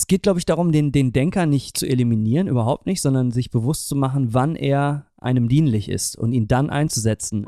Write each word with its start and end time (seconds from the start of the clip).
Es 0.00 0.06
geht, 0.06 0.22
glaube 0.22 0.38
ich, 0.38 0.46
darum, 0.46 0.72
den, 0.72 0.92
den 0.92 1.12
Denker 1.12 1.44
nicht 1.44 1.76
zu 1.76 1.86
eliminieren, 1.86 2.48
überhaupt 2.48 2.86
nicht, 2.86 3.02
sondern 3.02 3.32
sich 3.32 3.50
bewusst 3.50 3.86
zu 3.86 3.94
machen, 3.94 4.32
wann 4.32 4.56
er 4.56 5.04
einem 5.18 5.46
dienlich 5.46 5.90
ist 5.90 6.16
und 6.16 6.32
ihn 6.32 6.48
dann 6.48 6.70
einzusetzen. 6.70 7.44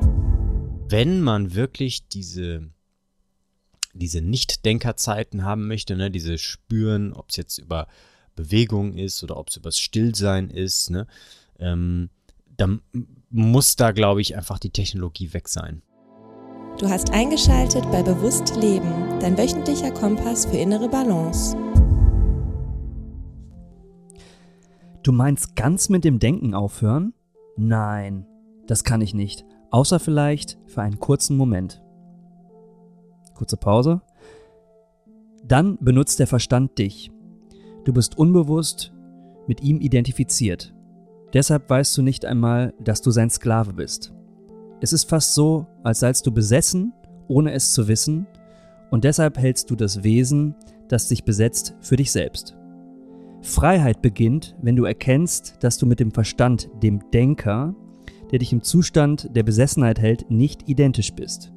Wenn 0.87 1.23
man 1.23 1.54
wirklich 1.54 2.09
diese, 2.09 2.69
diese 3.95 4.21
Nicht-Denkerzeiten 4.21 5.46
haben 5.46 5.67
möchte, 5.67 5.96
ne, 5.96 6.11
diese 6.11 6.37
spüren, 6.37 7.15
ob 7.15 7.30
es 7.30 7.37
jetzt 7.37 7.57
über 7.57 7.88
Bewegung 8.37 8.98
ist 8.98 9.22
oder 9.22 9.38
ob 9.38 9.48
es 9.48 9.56
übers 9.56 9.78
Stillsein 9.78 10.50
ist, 10.50 10.90
ne, 10.90 11.06
ähm, 11.58 12.10
dann 12.58 12.82
muss 13.30 13.76
da, 13.76 13.92
glaube 13.92 14.21
ich, 14.21 14.37
einfach 14.37 14.58
die 14.58 14.69
Technologie 14.69 15.32
weg 15.32 15.48
sein. 15.48 15.80
Du 16.78 16.87
hast 16.87 17.12
eingeschaltet 17.12 17.91
bei 17.91 18.02
Bewusst 18.02 18.56
Leben, 18.56 19.19
dein 19.20 19.38
wöchentlicher 19.38 19.91
Kompass 19.91 20.45
für 20.45 20.59
innere 20.59 20.91
Balance. 20.91 21.56
Du 25.02 25.11
meinst 25.11 25.56
ganz 25.56 25.88
mit 25.88 26.05
dem 26.05 26.20
Denken 26.20 26.55
aufhören? 26.55 27.12
Nein, 27.56 28.24
das 28.69 28.84
kann 28.84 29.01
ich 29.01 29.15
nicht. 29.15 29.45
Außer 29.70 29.98
vielleicht 29.98 30.59
für 30.66 30.83
einen 30.83 31.01
kurzen 31.01 31.37
Moment. 31.37 31.83
Kurze 33.34 33.57
Pause. 33.57 34.02
Dann 35.45 35.77
benutzt 35.80 36.20
der 36.20 36.29
Verstand 36.29 36.79
dich. 36.79 37.10
Du 37.84 37.93
bist 37.93 38.16
unbewusst 38.16 38.93
mit 39.48 39.60
ihm 39.60 39.80
identifiziert. 39.80 40.73
Deshalb 41.32 41.69
weißt 41.69 41.96
du 41.96 42.02
nicht 42.02 42.24
einmal, 42.24 42.73
dass 42.79 43.02
du 43.02 43.10
sein 43.10 43.30
Sklave 43.30 43.73
bist. 43.73 44.12
Es 44.80 44.93
ist 44.93 45.09
fast 45.09 45.34
so, 45.34 45.66
als 45.82 46.01
seist 46.01 46.27
du 46.27 46.32
besessen, 46.32 46.93
ohne 47.27 47.52
es 47.52 47.73
zu 47.73 47.88
wissen, 47.88 48.27
und 48.91 49.05
deshalb 49.05 49.38
hältst 49.38 49.71
du 49.71 49.74
das 49.74 50.05
Wesen, 50.05 50.55
das 50.87 51.09
dich 51.09 51.24
besetzt, 51.24 51.74
für 51.80 51.96
dich 51.96 52.12
selbst. 52.12 52.57
Freiheit 53.52 54.02
beginnt, 54.02 54.56
wenn 54.62 54.77
du 54.77 54.84
erkennst, 54.84 55.59
dass 55.60 55.77
du 55.77 55.87
mit 55.87 56.01
dem 56.01 56.10
Verstand, 56.10 56.71
dem 56.82 57.01
Denker, 57.13 57.74
der 58.30 58.38
dich 58.38 58.52
im 58.52 58.63
Zustand 58.63 59.29
der 59.37 59.43
Besessenheit 59.43 60.01
hält, 60.01 60.30
nicht 60.30 60.68
identisch 60.68 61.13
bist. 61.13 61.52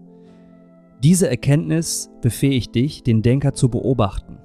Diese 1.01 1.29
Erkenntnis 1.29 2.09
befähigt 2.21 2.75
dich, 2.75 3.03
den 3.03 3.21
Denker 3.21 3.53
zu 3.53 3.69
beobachten. 3.69 4.37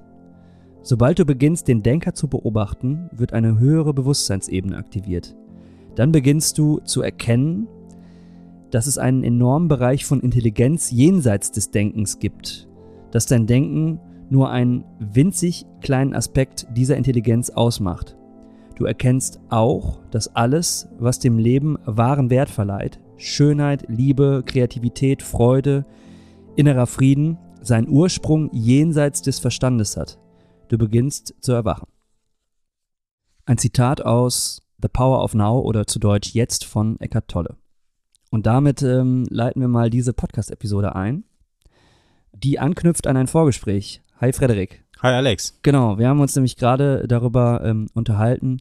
Sobald 0.83 1.19
du 1.19 1.25
beginnst, 1.25 1.69
den 1.69 1.83
Denker 1.83 2.14
zu 2.14 2.28
beobachten, 2.28 3.10
wird 3.12 3.33
eine 3.33 3.58
höhere 3.58 3.92
Bewusstseinsebene 3.92 4.77
aktiviert. 4.77 5.36
Dann 5.97 6.12
beginnst 6.12 6.56
du 6.56 6.78
zu 6.78 7.03
erkennen, 7.03 7.66
dass 8.70 8.86
es 8.86 8.97
einen 8.97 9.25
enormen 9.25 9.69
Bereich 9.69 10.05
von 10.05 10.20
Intelligenz 10.20 10.91
jenseits 10.91 11.50
des 11.50 11.70
Denkens 11.72 12.20
gibt, 12.20 12.69
dass 13.10 13.27
dein 13.27 13.47
Denken 13.47 13.98
nur 14.31 14.50
einen 14.50 14.84
winzig 14.98 15.67
kleinen 15.81 16.14
Aspekt 16.14 16.67
dieser 16.77 16.97
Intelligenz 16.97 17.50
ausmacht. 17.50 18.17
Du 18.77 18.87
erkennst 18.87 19.41
auch, 19.50 20.00
dass 20.11 20.34
alles, 20.34 20.89
was 20.98 21.19
dem 21.19 21.39
Leben 21.39 21.77
wahren 21.84 22.31
Wert 22.31 22.48
verleiht, 22.48 23.00
Schönheit, 23.19 23.84
Liebe, 23.89 24.42
Kreativität, 24.47 25.22
Freude, 25.22 25.84
innerer 26.56 26.87
Frieden, 26.87 27.37
seinen 27.61 27.89
Ursprung 27.89 28.48
jenseits 28.53 29.20
des 29.20 29.39
Verstandes 29.39 29.97
hat. 29.97 30.19
Du 30.69 30.78
beginnst 30.78 31.34
zu 31.41 31.53
erwachen. 31.53 31.89
Ein 33.44 33.59
Zitat 33.59 34.00
aus 34.00 34.62
The 34.81 34.89
Power 34.89 35.22
of 35.22 35.34
Now 35.34 35.61
oder 35.61 35.87
zu 35.87 35.98
Deutsch 35.98 36.33
Jetzt 36.33 36.65
von 36.65 36.98
Eckhart 37.00 37.28
Tolle. 37.28 37.56
Und 38.31 38.47
damit 38.47 38.83
ähm, 38.83 39.27
leiten 39.28 39.61
wir 39.61 39.69
mal 39.69 39.91
diese 39.91 40.12
Podcast-Episode 40.12 40.94
ein, 40.94 41.25
die 42.33 42.59
anknüpft 42.59 43.06
an 43.06 43.17
ein 43.17 43.27
Vorgespräch, 43.27 44.00
Hi 44.20 44.34
Frederik. 44.34 44.84
Hi 45.00 45.14
Alex. 45.14 45.58
Genau, 45.62 45.96
wir 45.96 46.06
haben 46.06 46.20
uns 46.20 46.36
nämlich 46.36 46.58
gerade 46.58 47.08
darüber 47.08 47.62
ähm, 47.64 47.88
unterhalten, 47.94 48.58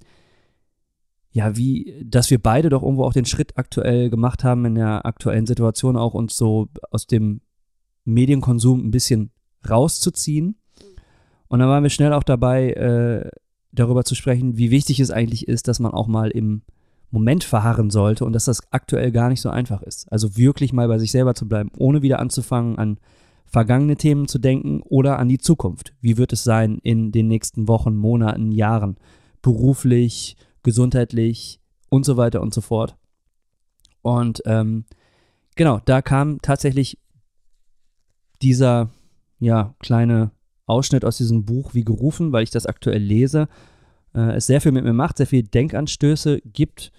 ja, 1.31 1.57
wie, 1.57 2.01
dass 2.05 2.31
wir 2.31 2.41
beide 2.41 2.69
doch 2.69 2.81
irgendwo 2.81 3.03
auch 3.03 3.11
den 3.11 3.25
Schritt 3.25 3.57
aktuell 3.57 4.09
gemacht 4.09 4.45
haben 4.45 4.63
in 4.63 4.75
der 4.75 5.05
aktuellen 5.05 5.45
Situation, 5.45 5.97
auch 5.97 6.13
uns 6.13 6.37
so 6.37 6.69
aus 6.91 7.07
dem 7.07 7.41
Medienkonsum 8.05 8.85
ein 8.85 8.91
bisschen 8.91 9.31
rauszuziehen. 9.69 10.55
Und 11.49 11.59
dann 11.59 11.67
waren 11.67 11.83
wir 11.83 11.89
schnell 11.89 12.13
auch 12.13 12.23
dabei, 12.23 12.71
äh, 12.71 13.29
darüber 13.73 14.05
zu 14.05 14.15
sprechen, 14.15 14.57
wie 14.57 14.71
wichtig 14.71 15.01
es 15.01 15.11
eigentlich 15.11 15.45
ist, 15.45 15.67
dass 15.67 15.81
man 15.81 15.91
auch 15.91 16.07
mal 16.07 16.31
im 16.31 16.61
Moment 17.11 17.43
verharren 17.43 17.89
sollte 17.89 18.23
und 18.23 18.31
dass 18.31 18.45
das 18.45 18.71
aktuell 18.71 19.11
gar 19.11 19.27
nicht 19.27 19.41
so 19.41 19.49
einfach 19.49 19.81
ist. 19.81 20.09
Also 20.09 20.37
wirklich 20.37 20.71
mal 20.71 20.87
bei 20.87 20.99
sich 20.99 21.11
selber 21.11 21.35
zu 21.35 21.49
bleiben, 21.49 21.69
ohne 21.77 22.01
wieder 22.01 22.19
anzufangen, 22.19 22.77
an 22.77 22.97
vergangene 23.49 23.95
Themen 23.95 24.27
zu 24.27 24.39
denken 24.39 24.81
oder 24.83 25.19
an 25.19 25.27
die 25.27 25.39
Zukunft. 25.39 25.93
Wie 26.01 26.17
wird 26.17 26.33
es 26.33 26.43
sein 26.43 26.79
in 26.83 27.11
den 27.11 27.27
nächsten 27.27 27.67
Wochen, 27.67 27.95
Monaten, 27.95 28.51
Jahren? 28.51 28.97
Beruflich, 29.41 30.37
gesundheitlich 30.63 31.59
und 31.89 32.05
so 32.05 32.17
weiter 32.17 32.41
und 32.41 32.53
so 32.53 32.61
fort. 32.61 32.95
Und 34.01 34.41
ähm, 34.45 34.85
genau, 35.55 35.79
da 35.85 36.01
kam 36.01 36.41
tatsächlich 36.41 36.99
dieser 38.41 38.89
ja, 39.39 39.73
kleine 39.79 40.31
Ausschnitt 40.65 41.03
aus 41.03 41.17
diesem 41.17 41.45
Buch 41.45 41.73
wie 41.73 41.83
gerufen, 41.83 42.31
weil 42.31 42.43
ich 42.43 42.51
das 42.51 42.65
aktuell 42.65 43.01
lese. 43.01 43.47
Äh, 44.13 44.35
es 44.35 44.47
sehr 44.47 44.61
viel 44.61 44.71
mit 44.71 44.83
mir 44.83 44.93
macht, 44.93 45.17
sehr 45.17 45.27
viel 45.27 45.43
Denkanstöße 45.43 46.41
gibt, 46.41 46.91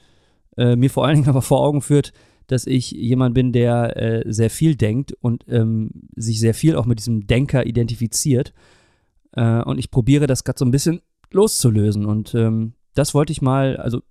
äh, 0.56 0.76
mir 0.76 0.90
vor 0.90 1.06
allen 1.06 1.16
Dingen 1.16 1.28
aber 1.28 1.42
vor 1.42 1.60
Augen 1.60 1.80
führt, 1.80 2.12
dass 2.50 2.66
ich 2.66 2.90
jemand 2.90 3.34
bin, 3.34 3.52
der 3.52 3.96
äh, 3.96 4.32
sehr 4.32 4.50
viel 4.50 4.74
denkt 4.74 5.12
und 5.20 5.44
ähm, 5.48 5.90
sich 6.16 6.40
sehr 6.40 6.54
viel 6.54 6.74
auch 6.74 6.86
mit 6.86 6.98
diesem 6.98 7.26
Denker 7.26 7.64
identifiziert. 7.64 8.52
Äh, 9.32 9.62
und 9.62 9.78
ich 9.78 9.90
probiere 9.90 10.26
das 10.26 10.42
gerade 10.42 10.58
so 10.58 10.64
ein 10.64 10.72
bisschen 10.72 11.00
loszulösen. 11.30 12.06
Und 12.06 12.34
ähm, 12.34 12.72
das 12.94 13.14
wollte 13.14 13.32
ich 13.32 13.40
mal, 13.40 13.76
also 13.76 14.02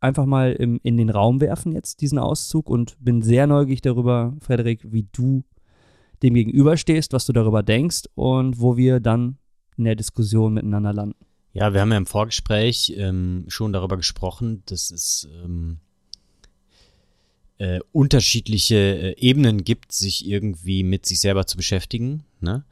einfach 0.00 0.24
mal 0.24 0.52
im, 0.52 0.80
in 0.82 0.96
den 0.96 1.10
Raum 1.10 1.42
werfen 1.42 1.72
jetzt, 1.72 2.00
diesen 2.00 2.18
Auszug. 2.18 2.70
Und 2.70 2.96
bin 3.00 3.20
sehr 3.20 3.46
neugierig 3.46 3.82
darüber, 3.82 4.34
Frederik, 4.40 4.80
wie 4.90 5.06
du 5.12 5.44
dem 6.22 6.34
gegenüberstehst, 6.34 7.12
was 7.12 7.26
du 7.26 7.34
darüber 7.34 7.62
denkst 7.62 8.04
und 8.14 8.60
wo 8.60 8.76
wir 8.76 8.98
dann 8.98 9.36
in 9.76 9.84
der 9.84 9.94
Diskussion 9.94 10.54
miteinander 10.54 10.94
landen. 10.94 11.16
Ja, 11.52 11.72
wir 11.74 11.80
haben 11.80 11.90
ja 11.90 11.98
im 11.98 12.06
Vorgespräch 12.06 12.94
ähm, 12.96 13.44
schon 13.48 13.72
darüber 13.72 13.96
gesprochen, 13.96 14.62
dass 14.66 14.90
es 14.90 15.28
ähm, 15.44 15.80
äh, 17.58 17.80
unterschiedliche 17.92 18.76
äh, 18.76 19.14
Ebenen 19.18 19.64
gibt, 19.64 19.92
sich 19.92 20.26
irgendwie 20.26 20.82
mit 20.82 21.06
sich 21.06 21.20
selber 21.20 21.46
zu 21.46 21.56
beschäftigen. 21.56 22.24
Ne? 22.40 22.64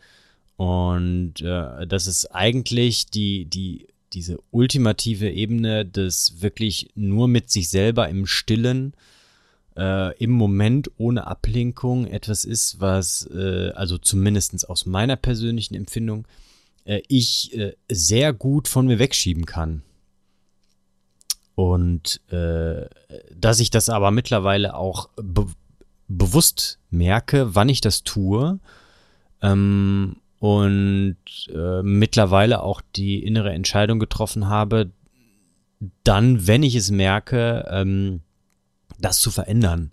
Und 0.57 1.41
äh, 1.43 1.87
das 1.87 2.07
ist 2.07 2.27
eigentlich 2.27 3.07
die, 3.07 3.45
die, 3.45 3.89
diese 4.13 4.39
ultimative 4.51 5.31
Ebene 5.31 5.85
des 5.85 6.41
wirklich 6.41 6.89
nur 6.95 7.29
mit 7.29 7.51
sich 7.51 7.69
selber 7.69 8.09
im 8.09 8.27
Stillen, 8.27 8.95
äh, 9.77 10.17
im 10.17 10.31
Moment 10.31 10.91
ohne 10.97 11.27
Ablenkung 11.27 12.07
etwas 12.07 12.45
ist, 12.45 12.81
was, 12.81 13.29
äh, 13.35 13.73
also 13.75 13.99
zumindest 13.99 14.69
aus 14.69 14.87
meiner 14.87 15.17
persönlichen 15.17 15.75
Empfindung, 15.75 16.27
äh, 16.85 17.03
ich 17.09 17.57
äh, 17.59 17.75
sehr 17.91 18.33
gut 18.33 18.69
von 18.69 18.87
mir 18.87 18.99
wegschieben 18.99 19.45
kann. 19.45 19.83
Und 21.56 22.21
äh, 22.31 22.87
dass 23.34 23.61
ich 23.61 23.71
das 23.71 23.89
aber 23.89 24.12
mittlerweile 24.12 24.77
auch 24.77 25.09
be 25.17 25.47
bewusst 26.09 26.78
merke, 26.91 27.56
wann 27.56 27.69
ich 27.69 27.81
das 27.81 28.05
tue. 28.05 28.61
Ähm, 29.43 30.16
und 30.39 31.16
äh, 31.53 31.83
mittlerweile 31.83 32.62
auch 32.62 32.81
die 32.95 33.25
innere 33.25 33.53
Entscheidung 33.53 33.99
getroffen 33.99 34.47
habe, 34.47 34.93
dann, 36.05 36.47
wenn 36.47 36.62
ich 36.62 36.77
es 36.77 36.91
merke, 36.91 37.66
ähm, 37.69 38.21
das 38.99 39.19
zu 39.19 39.31
verändern. 39.31 39.91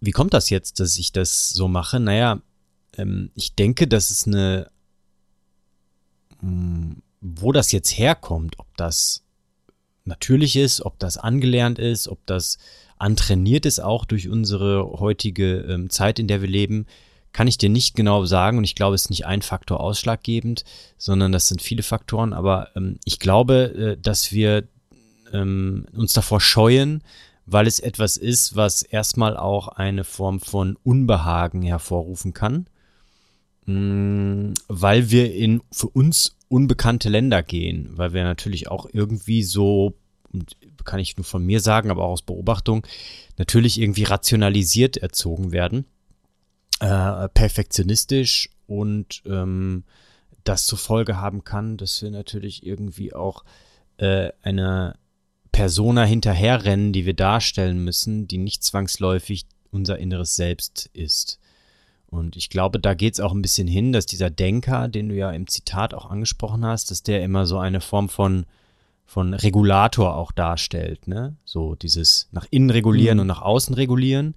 Wie 0.00 0.12
kommt 0.12 0.34
das 0.34 0.50
jetzt, 0.50 0.78
dass 0.78 0.98
ich 0.98 1.12
das 1.12 1.50
so 1.50 1.68
mache? 1.68 1.98
Naja, 1.98 2.40
ähm, 2.98 3.30
ich 3.34 3.54
denke, 3.54 3.88
dass 3.88 4.10
es 4.10 4.26
eine, 4.26 4.70
mh, 6.42 6.50
hm, 6.50 7.02
wo 7.22 7.52
das 7.52 7.72
jetzt 7.72 7.96
herkommt, 7.98 8.58
ob 8.58 8.66
das 8.76 9.24
natürlich 10.04 10.56
ist, 10.56 10.82
ob 10.82 10.98
das 10.98 11.18
angelernt 11.18 11.78
ist, 11.78 12.08
ob 12.08 12.24
das 12.26 12.58
antrainiert 12.98 13.66
ist, 13.66 13.80
auch 13.80 14.04
durch 14.04 14.28
unsere 14.28 14.98
heutige 15.00 15.58
ähm, 15.62 15.90
Zeit, 15.90 16.18
in 16.18 16.28
der 16.28 16.40
wir 16.40 16.48
leben, 16.48 16.86
kann 17.32 17.48
ich 17.48 17.58
dir 17.58 17.70
nicht 17.70 17.96
genau 17.96 18.24
sagen. 18.24 18.58
Und 18.58 18.64
ich 18.64 18.74
glaube, 18.74 18.94
es 18.94 19.02
ist 19.02 19.10
nicht 19.10 19.26
ein 19.26 19.42
Faktor 19.42 19.80
ausschlaggebend, 19.80 20.64
sondern 20.98 21.32
das 21.32 21.48
sind 21.48 21.62
viele 21.62 21.82
Faktoren. 21.82 22.32
Aber 22.32 22.68
ähm, 22.76 22.98
ich 23.04 23.18
glaube, 23.18 23.96
äh, 23.96 24.00
dass 24.00 24.32
wir 24.32 24.64
ähm, 25.32 25.86
uns 25.94 26.12
davor 26.12 26.40
scheuen, 26.40 27.02
weil 27.46 27.66
es 27.66 27.80
etwas 27.80 28.16
ist, 28.16 28.54
was 28.54 28.82
erstmal 28.82 29.36
auch 29.36 29.68
eine 29.68 30.04
Form 30.04 30.40
von 30.40 30.76
Unbehagen 30.84 31.62
hervorrufen 31.62 32.34
kann. 32.34 32.66
Mm, 33.66 34.52
weil 34.68 35.10
wir 35.10 35.34
in 35.34 35.62
für 35.70 35.88
uns 35.88 36.36
unbekannte 36.48 37.08
Länder 37.08 37.42
gehen, 37.42 37.90
weil 37.96 38.12
wir 38.12 38.24
natürlich 38.24 38.68
auch 38.68 38.86
irgendwie 38.92 39.42
so, 39.42 39.94
kann 40.84 41.00
ich 41.00 41.16
nur 41.16 41.24
von 41.24 41.44
mir 41.44 41.60
sagen, 41.60 41.90
aber 41.90 42.04
auch 42.04 42.12
aus 42.12 42.22
Beobachtung, 42.22 42.86
natürlich 43.38 43.80
irgendwie 43.80 44.04
rationalisiert 44.04 44.96
erzogen 44.96 45.52
werden, 45.52 45.86
äh, 46.80 47.28
perfektionistisch 47.28 48.50
und 48.66 49.22
ähm, 49.26 49.84
das 50.44 50.66
zur 50.66 50.78
Folge 50.78 51.16
haben 51.18 51.44
kann, 51.44 51.76
dass 51.76 52.02
wir 52.02 52.10
natürlich 52.10 52.66
irgendwie 52.66 53.14
auch 53.14 53.44
äh, 53.98 54.30
eine 54.42 54.96
Persona 55.52 56.04
hinterherrennen, 56.04 56.92
die 56.92 57.06
wir 57.06 57.14
darstellen 57.14 57.84
müssen, 57.84 58.26
die 58.26 58.38
nicht 58.38 58.64
zwangsläufig 58.64 59.46
unser 59.70 59.98
inneres 59.98 60.34
Selbst 60.34 60.90
ist. 60.92 61.38
Und 62.12 62.36
ich 62.36 62.50
glaube, 62.50 62.78
da 62.78 62.92
geht 62.92 63.14
es 63.14 63.20
auch 63.20 63.32
ein 63.32 63.40
bisschen 63.40 63.66
hin, 63.66 63.90
dass 63.90 64.04
dieser 64.04 64.28
Denker, 64.28 64.86
den 64.86 65.08
du 65.08 65.14
ja 65.14 65.30
im 65.30 65.46
Zitat 65.46 65.94
auch 65.94 66.10
angesprochen 66.10 66.62
hast, 66.62 66.90
dass 66.90 67.02
der 67.02 67.24
immer 67.24 67.46
so 67.46 67.56
eine 67.56 67.80
Form 67.80 68.10
von, 68.10 68.44
von 69.06 69.32
Regulator 69.32 70.14
auch 70.14 70.30
darstellt. 70.30 71.08
Ne? 71.08 71.36
So 71.46 71.74
dieses 71.74 72.28
nach 72.30 72.46
innen 72.50 72.68
regulieren 72.68 73.16
mhm. 73.16 73.22
und 73.22 73.26
nach 73.28 73.40
außen 73.40 73.74
regulieren. 73.74 74.34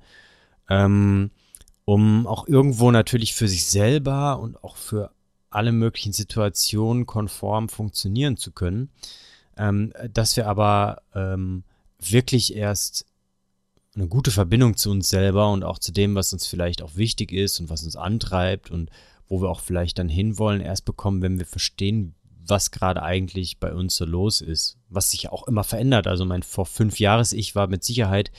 Ähm, 0.69 1.31
um 1.83 2.25
auch 2.27 2.47
irgendwo 2.47 2.91
natürlich 2.91 3.35
für 3.35 3.49
sich 3.49 3.65
selber 3.65 4.39
und 4.39 4.63
auch 4.63 4.77
für 4.77 5.11
alle 5.49 5.73
möglichen 5.73 6.13
Situationen 6.13 7.05
konform 7.05 7.67
funktionieren 7.67 8.37
zu 8.37 8.53
können. 8.53 8.89
Ähm, 9.57 9.91
dass 10.13 10.37
wir 10.37 10.47
aber 10.47 11.01
ähm, 11.13 11.65
wirklich 11.99 12.55
erst 12.55 13.05
eine 13.95 14.07
gute 14.07 14.31
Verbindung 14.31 14.75
zu 14.77 14.91
uns 14.91 15.09
selber 15.09 15.51
und 15.51 15.63
auch 15.63 15.79
zu 15.79 15.91
dem, 15.91 16.15
was 16.15 16.33
uns 16.33 16.47
vielleicht 16.47 16.81
auch 16.81 16.95
wichtig 16.95 17.31
ist 17.31 17.59
und 17.59 17.69
was 17.69 17.83
uns 17.83 17.95
antreibt 17.95 18.69
und 18.69 18.89
wo 19.27 19.41
wir 19.41 19.49
auch 19.49 19.61
vielleicht 19.61 19.97
dann 19.99 20.09
hinwollen, 20.09 20.61
erst 20.61 20.85
bekommen, 20.85 21.21
wenn 21.21 21.39
wir 21.39 21.45
verstehen, 21.45 22.13
was 22.47 22.71
gerade 22.71 23.01
eigentlich 23.01 23.59
bei 23.59 23.73
uns 23.73 23.95
so 23.95 24.05
los 24.05 24.41
ist, 24.41 24.77
was 24.89 25.11
sich 25.11 25.29
auch 25.29 25.47
immer 25.47 25.63
verändert. 25.63 26.07
Also 26.07 26.25
mein 26.25 26.43
vor 26.43 26.65
fünf 26.65 26.99
Jahres 26.99 27.33
Ich 27.33 27.55
war 27.55 27.67
mit 27.67 27.83
Sicherheit, 27.83 28.31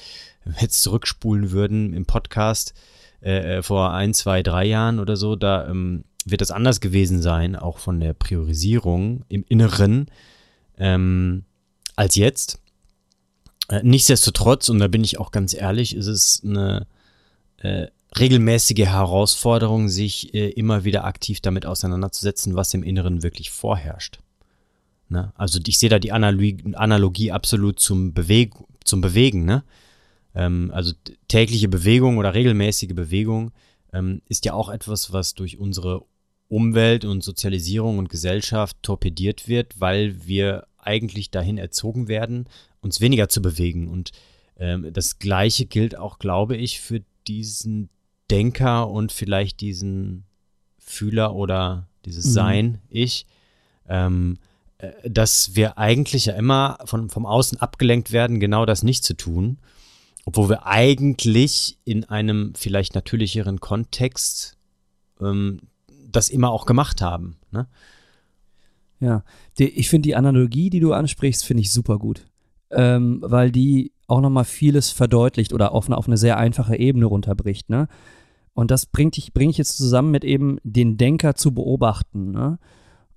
wenn 0.45 0.55
wir 0.55 0.63
jetzt 0.63 0.83
zurückspulen 0.83 1.51
würden 1.51 1.93
im 1.93 2.07
Podcast 2.07 2.75
äh, 3.23 3.57
äh, 3.57 3.63
vor 3.63 3.93
ein, 3.93 4.15
zwei, 4.15 4.43
drei 4.43 4.67
Jahren 4.67 5.01
oder 5.01 5.17
so, 5.17 5.37
da 5.37 5.69
ähm, 5.69 6.05
wird 6.25 6.41
das 6.41 6.51
anders 6.51 6.81
gewesen 6.81 7.23
sein, 7.23 7.57
auch 7.57 7.79
von 7.79 7.99
der 7.99 8.13
Priorisierung 8.13 9.25
im 9.29 9.45
Inneren 9.49 10.07
ähm, 10.79 11.45
als 11.97 12.15
jetzt. 12.17 12.61
Äh, 13.69 13.81
nichtsdestotrotz, 13.83 14.69
und 14.69 14.79
da 14.79 14.89
bin 14.89 15.05
ich 15.05 15.19
auch 15.19 15.31
ganz 15.31 15.55
ehrlich, 15.55 15.97
ist 15.97 16.07
es 16.07 16.43
eine 16.45 16.87
äh, 17.59 17.89
regelmäßige 18.19 18.87
Herausforderung, 18.87 19.89
sich 19.89 20.35
äh, 20.35 20.51
immer 20.51 20.85
wieder 20.85 21.05
aktiv 21.05 21.41
damit 21.41 21.67
auseinanderzusetzen, 21.67 22.55
was 22.55 22.75
im 22.75 22.83
Inneren 22.83 23.23
wirklich 23.23 23.51
vorherrscht. 23.51 24.21
Ne? 25.09 25.33
Also 25.37 25.61
ich 25.67 25.79
sehe 25.79 25.91
da 25.91 25.99
die 25.99 26.13
Analogie, 26.13 26.59
Analogie 26.75 27.33
absolut 27.33 27.79
zum, 27.81 28.13
Beweg 28.13 28.55
zum 28.85 29.01
Bewegen. 29.01 29.45
Ne? 29.45 29.65
Ähm, 30.35 30.71
also 30.73 30.93
tägliche 31.29 31.69
Bewegung 31.69 32.19
oder 32.19 32.35
regelmäßige 32.35 32.95
Bewegung 32.95 33.53
ähm, 33.93 34.23
ist 34.29 34.45
ja 34.45 34.55
auch 34.55 34.69
etwas, 34.69 35.13
was 35.13 35.35
durch 35.35 35.59
unsere 35.59 36.03
Umwelt 36.49 37.05
und 37.05 37.25
Sozialisierung 37.25 37.99
und 37.99 38.09
Gesellschaft 38.09 38.77
torpediert 38.83 39.49
wird, 39.49 39.81
weil 39.81 40.27
wir 40.27 40.67
eigentlich 40.87 41.31
dahin 41.31 41.59
erzogen 41.59 42.09
werden, 42.09 42.49
uns 42.81 43.01
weniger 43.01 43.29
zu 43.29 43.43
bewegen. 43.43 43.89
Und 43.89 44.13
ähm, 44.59 44.93
das 44.93 45.19
Gleiche 45.19 45.67
gilt 45.67 45.97
auch, 45.97 46.19
glaube 46.19 46.57
ich, 46.57 46.81
für 46.81 47.03
diesen 47.27 47.89
Denker 48.31 48.89
und 48.89 49.13
vielleicht 49.13 49.61
diesen 49.61 50.25
Fühler 50.79 51.35
oder 51.35 51.89
dieses 52.05 52.27
mhm. 52.27 52.31
Sein, 52.31 52.83
ich, 52.89 53.27
ähm, 53.89 54.39
äh, 54.79 54.93
dass 55.09 55.55
wir 55.55 55.79
eigentlich 55.79 56.27
ja 56.27 56.35
immer 56.35 56.79
von, 56.85 57.11
vom 57.11 57.27
Außen 57.27 57.61
abgelenkt 57.61 58.13
werden, 58.13 58.41
genau 58.41 58.67
das 58.67 58.83
nicht 58.83 59.05
zu 59.05 59.15
tun. 59.15 59.59
Obwohl 60.25 60.49
wir 60.49 60.67
eigentlich 60.67 61.79
in 61.85 62.05
einem 62.05 62.53
vielleicht 62.57 62.95
natürlicheren 62.95 63.61
Kontext 63.61 64.57
ähm, 65.21 65.61
das 66.09 66.29
immer 66.29 66.51
auch 66.51 66.67
gemacht 66.67 67.01
haben. 67.01 67.37
Ne? 67.53 67.69
Ja, 69.01 69.25
die, 69.59 69.69
ich 69.69 69.89
finde 69.89 70.09
die 70.09 70.17
Analogie, 70.17 70.71
die 70.71 70.81
du 70.81 70.93
ansprichst, 70.93 71.45
finde 71.45 71.63
ich 71.63 71.73
super 71.73 71.99
gut 71.99 72.27
ähm, 72.71 73.21
weil 73.23 73.51
die 73.51 73.93
auch 74.07 74.21
nochmal 74.21 74.45
vieles 74.45 74.91
verdeutlicht 74.91 75.53
oder 75.53 75.73
auf 75.73 75.87
eine, 75.87 75.97
auf 75.97 76.07
eine 76.07 76.17
sehr 76.17 76.37
einfache 76.37 76.77
Ebene 76.77 77.07
runterbricht. 77.07 77.69
Ne? 77.69 77.89
Und 78.55 78.71
das 78.71 78.87
bringt 78.87 79.19
ich, 79.19 79.33
bringe 79.33 79.51
ich 79.51 79.59
jetzt 79.59 79.77
zusammen 79.77 80.11
mit 80.11 80.25
eben 80.25 80.59
den 80.63 80.97
Denker 80.97 81.35
zu 81.35 81.53
beobachten. 81.53 82.31
Ne? 82.31 82.59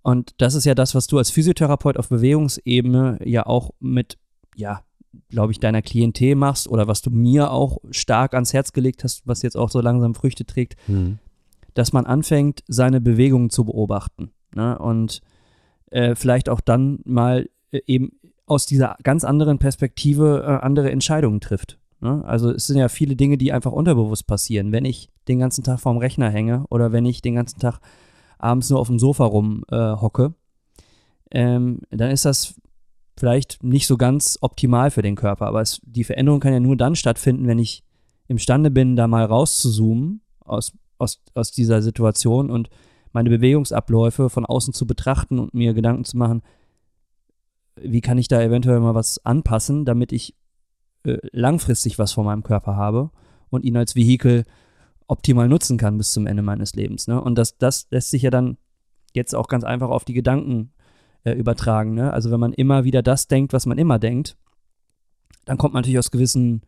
Und 0.02 0.34
das 0.38 0.56
ist 0.56 0.66
ja 0.66 0.76
das, 0.76 0.96
was 0.96 1.08
du 1.08 1.18
als 1.18 1.30
Physiotherapeut 1.30 1.98
auf 1.98 2.10
Bewegungsebene 2.10 3.20
ja 3.24 3.46
auch 3.46 3.72
mit, 3.80 4.18
ja, 4.56 4.82
glaube 5.30 5.52
ich, 5.52 5.60
deiner 5.60 5.82
Klientel 5.82 6.36
machst 6.36 6.68
oder 6.68 6.88
was 6.88 7.02
du 7.02 7.10
mir 7.10 7.52
auch 7.52 7.78
stark 7.92 8.34
ans 8.34 8.54
Herz 8.54 8.74
gelegt 8.74 9.04
hast, 9.04 9.28
was 9.28 9.42
jetzt 9.42 9.58
auch 9.58 9.70
so 9.70 9.82
langsam 9.82 10.16
Früchte 10.16 10.46
trägt, 10.46 10.76
mhm. 10.88 11.20
dass 11.74 11.94
man 11.94 12.06
anfängt, 12.06 12.64
seine 12.68 13.02
Bewegungen 13.02 13.50
zu 13.50 13.66
beobachten. 13.66 14.32
Ne? 14.56 14.78
Und 14.78 15.22
äh, 15.92 16.16
vielleicht 16.16 16.50
auch 16.50 16.62
dann 16.62 17.00
mal 17.06 17.50
äh, 17.72 17.82
eben 17.88 18.12
aus 18.46 18.66
dieser 18.66 18.98
ganz 19.04 19.24
anderen 19.24 19.60
Perspektive 19.60 20.44
äh, 20.46 20.66
andere 20.66 20.92
Entscheidungen 20.92 21.40
trifft. 21.40 21.78
Ne? 22.02 22.24
Also 22.26 22.52
es 22.52 22.68
sind 22.68 22.78
ja 22.78 22.90
viele 22.90 23.16
Dinge, 23.16 23.38
die 23.38 23.52
einfach 23.52 23.72
unterbewusst 23.72 24.28
passieren. 24.28 24.72
Wenn 24.72 24.86
ich 24.86 25.10
den 25.28 25.40
ganzen 25.40 25.64
Tag 25.64 25.80
vorm 25.80 25.98
Rechner 25.98 26.30
hänge 26.30 26.66
oder 26.70 26.92
wenn 26.92 27.06
ich 27.06 27.22
den 27.22 27.36
ganzen 27.36 27.60
Tag 27.60 27.80
abends 28.38 28.70
nur 28.70 28.80
auf 28.80 28.88
dem 28.88 29.00
Sofa 29.00 29.26
rumhocke, 29.26 30.34
äh, 31.30 31.42
ähm, 31.42 31.82
dann 31.92 32.10
ist 32.10 32.26
das 32.26 32.56
vielleicht 33.18 33.64
nicht 33.64 33.86
so 33.86 33.98
ganz 33.98 34.38
optimal 34.42 34.92
für 34.92 35.02
den 35.02 35.16
Körper. 35.16 35.46
Aber 35.46 35.62
es, 35.62 35.82
die 35.84 36.06
Veränderung 36.06 36.40
kann 36.40 36.54
ja 36.54 36.60
nur 36.60 36.78
dann 36.78 36.96
stattfinden, 36.96 37.48
wenn 37.48 37.60
ich 37.60 37.84
imstande 38.28 38.72
bin, 38.72 38.96
da 38.96 39.08
mal 39.08 39.26
rauszuzoomen 39.26 40.22
aus, 40.40 40.72
aus, 40.98 41.22
aus 41.34 41.52
dieser 41.52 41.82
Situation 41.82 42.50
und 42.50 42.70
meine 43.12 43.30
Bewegungsabläufe 43.30 44.30
von 44.30 44.46
außen 44.46 44.74
zu 44.74 44.86
betrachten 44.86 45.40
und 45.40 45.54
mir 45.54 45.74
Gedanken 45.74 46.06
zu 46.06 46.18
machen, 46.18 46.42
wie 47.76 48.02
kann 48.02 48.18
ich 48.18 48.28
da 48.28 48.42
eventuell 48.42 48.80
mal 48.80 48.96
was 48.96 49.26
anpassen, 49.26 49.86
damit 49.86 50.12
ich 50.12 50.36
äh, 51.04 51.18
langfristig 51.32 51.98
was 51.98 52.12
von 52.12 52.26
meinem 52.26 52.44
Körper 52.44 52.76
habe 52.76 53.12
und 53.50 53.64
ihn 53.64 53.78
als 53.78 53.96
Vehikel 53.96 54.44
optimal 55.08 55.48
nutzen 55.48 55.78
kann 55.78 55.98
bis 55.98 56.12
zum 56.12 56.28
Ende 56.28 56.44
meines 56.44 56.76
Lebens. 56.76 57.08
Ne? 57.08 57.22
Und 57.22 57.36
das, 57.36 57.58
das 57.58 57.88
lässt 57.90 58.12
sich 58.12 58.22
ja 58.22 58.30
dann 58.30 58.58
jetzt 59.14 59.34
auch 59.34 59.48
ganz 59.48 59.64
einfach 59.64 59.90
auf 59.90 60.06
die 60.06 60.14
Gedanken 60.14 60.72
äh, 61.24 61.32
übertragen. 61.32 61.94
Ne? 61.96 62.14
Also 62.14 62.32
wenn 62.32 62.40
man 62.40 62.54
immer 62.54 62.84
wieder 62.84 63.02
das 63.02 63.28
denkt, 63.28 63.54
was 63.54 63.66
man 63.66 63.78
immer 63.78 63.98
denkt, 63.98 64.38
dann 65.46 65.58
kommt 65.58 65.74
man 65.74 65.82
natürlich 65.82 66.00
aus 66.00 66.12
gewissen 66.12 66.62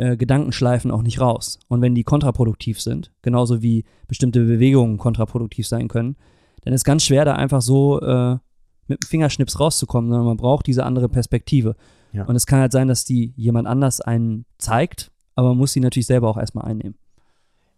äh, 0.00 0.16
Gedankenschleifen 0.16 0.90
auch 0.90 1.02
nicht 1.02 1.20
raus. 1.20 1.58
Und 1.68 1.82
wenn 1.82 1.94
die 1.94 2.04
kontraproduktiv 2.04 2.80
sind, 2.80 3.12
genauso 3.20 3.60
wie 3.60 3.84
bestimmte 4.08 4.40
Bewegungen 4.40 4.96
kontraproduktiv 4.96 5.68
sein 5.68 5.88
können, 5.88 6.16
dann 6.62 6.72
ist 6.72 6.84
ganz 6.84 7.04
schwer, 7.04 7.26
da 7.26 7.34
einfach 7.34 7.60
so 7.60 8.00
äh, 8.00 8.38
mit 8.86 9.02
dem 9.02 9.06
Fingerschnips 9.06 9.60
rauszukommen, 9.60 10.10
sondern 10.10 10.26
man 10.26 10.38
braucht 10.38 10.66
diese 10.66 10.84
andere 10.84 11.10
Perspektive. 11.10 11.76
Ja. 12.12 12.24
Und 12.24 12.34
es 12.34 12.46
kann 12.46 12.60
halt 12.60 12.72
sein, 12.72 12.88
dass 12.88 13.04
die 13.04 13.34
jemand 13.36 13.68
anders 13.68 14.00
einen 14.00 14.46
zeigt, 14.56 15.10
aber 15.34 15.48
man 15.48 15.58
muss 15.58 15.74
sie 15.74 15.80
natürlich 15.80 16.06
selber 16.06 16.30
auch 16.30 16.38
erstmal 16.38 16.64
einnehmen. 16.64 16.96